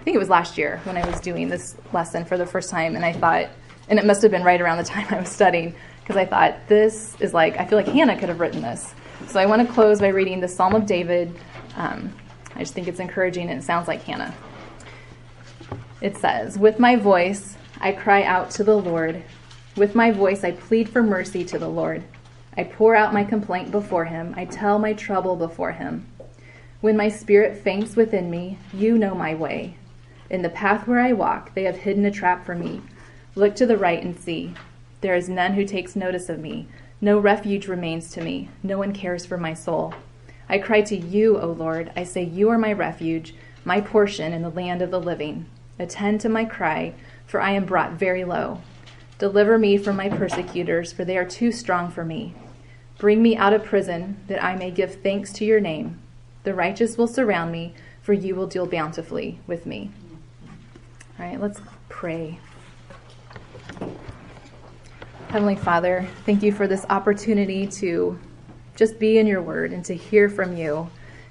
[0.00, 2.68] I think it was last year when I was doing this lesson for the first
[2.68, 3.48] time, and I thought,
[3.88, 6.68] And it must have been right around the time I was studying because I thought,
[6.68, 8.92] this is like, I feel like Hannah could have written this.
[9.28, 11.34] So I want to close by reading the Psalm of David.
[11.76, 12.12] Um,
[12.54, 14.34] I just think it's encouraging and it sounds like Hannah.
[16.00, 19.22] It says, With my voice I cry out to the Lord.
[19.76, 22.04] With my voice I plead for mercy to the Lord.
[22.56, 24.34] I pour out my complaint before him.
[24.36, 26.06] I tell my trouble before him.
[26.80, 29.76] When my spirit faints within me, you know my way.
[30.30, 32.82] In the path where I walk, they have hidden a trap for me.
[33.34, 34.54] Look to the right and see.
[35.00, 36.68] There is none who takes notice of me.
[37.00, 38.48] No refuge remains to me.
[38.62, 39.94] No one cares for my soul.
[40.48, 41.90] I cry to you, O Lord.
[41.96, 43.34] I say, You are my refuge,
[43.64, 45.46] my portion in the land of the living.
[45.78, 46.94] Attend to my cry,
[47.26, 48.60] for I am brought very low.
[49.18, 52.34] Deliver me from my persecutors, for they are too strong for me.
[52.98, 56.00] Bring me out of prison, that I may give thanks to your name.
[56.44, 59.90] The righteous will surround me, for you will deal bountifully with me.
[61.18, 62.38] All right, let's pray.
[65.28, 68.18] Heavenly Father, thank you for this opportunity to
[68.74, 70.88] just be in your word and to hear from you.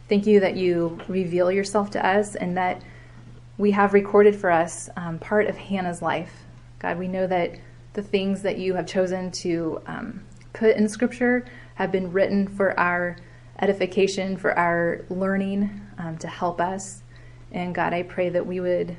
[0.10, 2.82] Thank you that you reveal yourself to us and that
[3.58, 6.44] we have recorded for us um, part of Hannah's life.
[6.80, 7.56] God, we know that
[7.94, 10.24] the things that you have chosen to um,
[10.54, 13.18] put in Scripture have been written for our
[13.60, 17.04] edification, for our learning, um, to help us.
[17.52, 18.98] And God, I pray that we would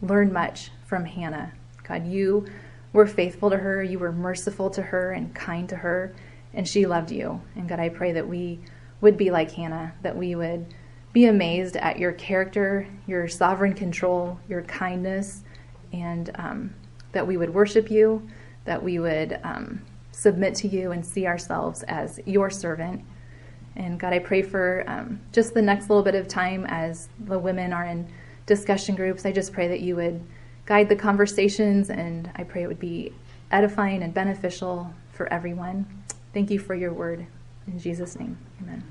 [0.00, 1.52] learn much from Hannah.
[1.82, 2.46] God, you
[2.92, 6.14] were faithful to her, you were merciful to her and kind to her,
[6.56, 7.40] and she loved you.
[7.54, 8.58] And God, I pray that we
[9.00, 10.74] would be like Hannah, that we would
[11.12, 15.44] be amazed at your character, your sovereign control, your kindness,
[15.92, 16.74] and um,
[17.12, 18.26] that we would worship you,
[18.64, 19.80] that we would um,
[20.10, 23.04] submit to you and see ourselves as your servant
[23.76, 27.38] and God, I pray for um, just the next little bit of time as the
[27.38, 28.08] women are in
[28.46, 29.26] discussion groups.
[29.26, 30.24] I just pray that you would
[30.64, 33.12] guide the conversations, and I pray it would be
[33.50, 35.95] edifying and beneficial for everyone.
[36.36, 37.26] Thank you for your word.
[37.66, 38.84] In Jesus' name, amen.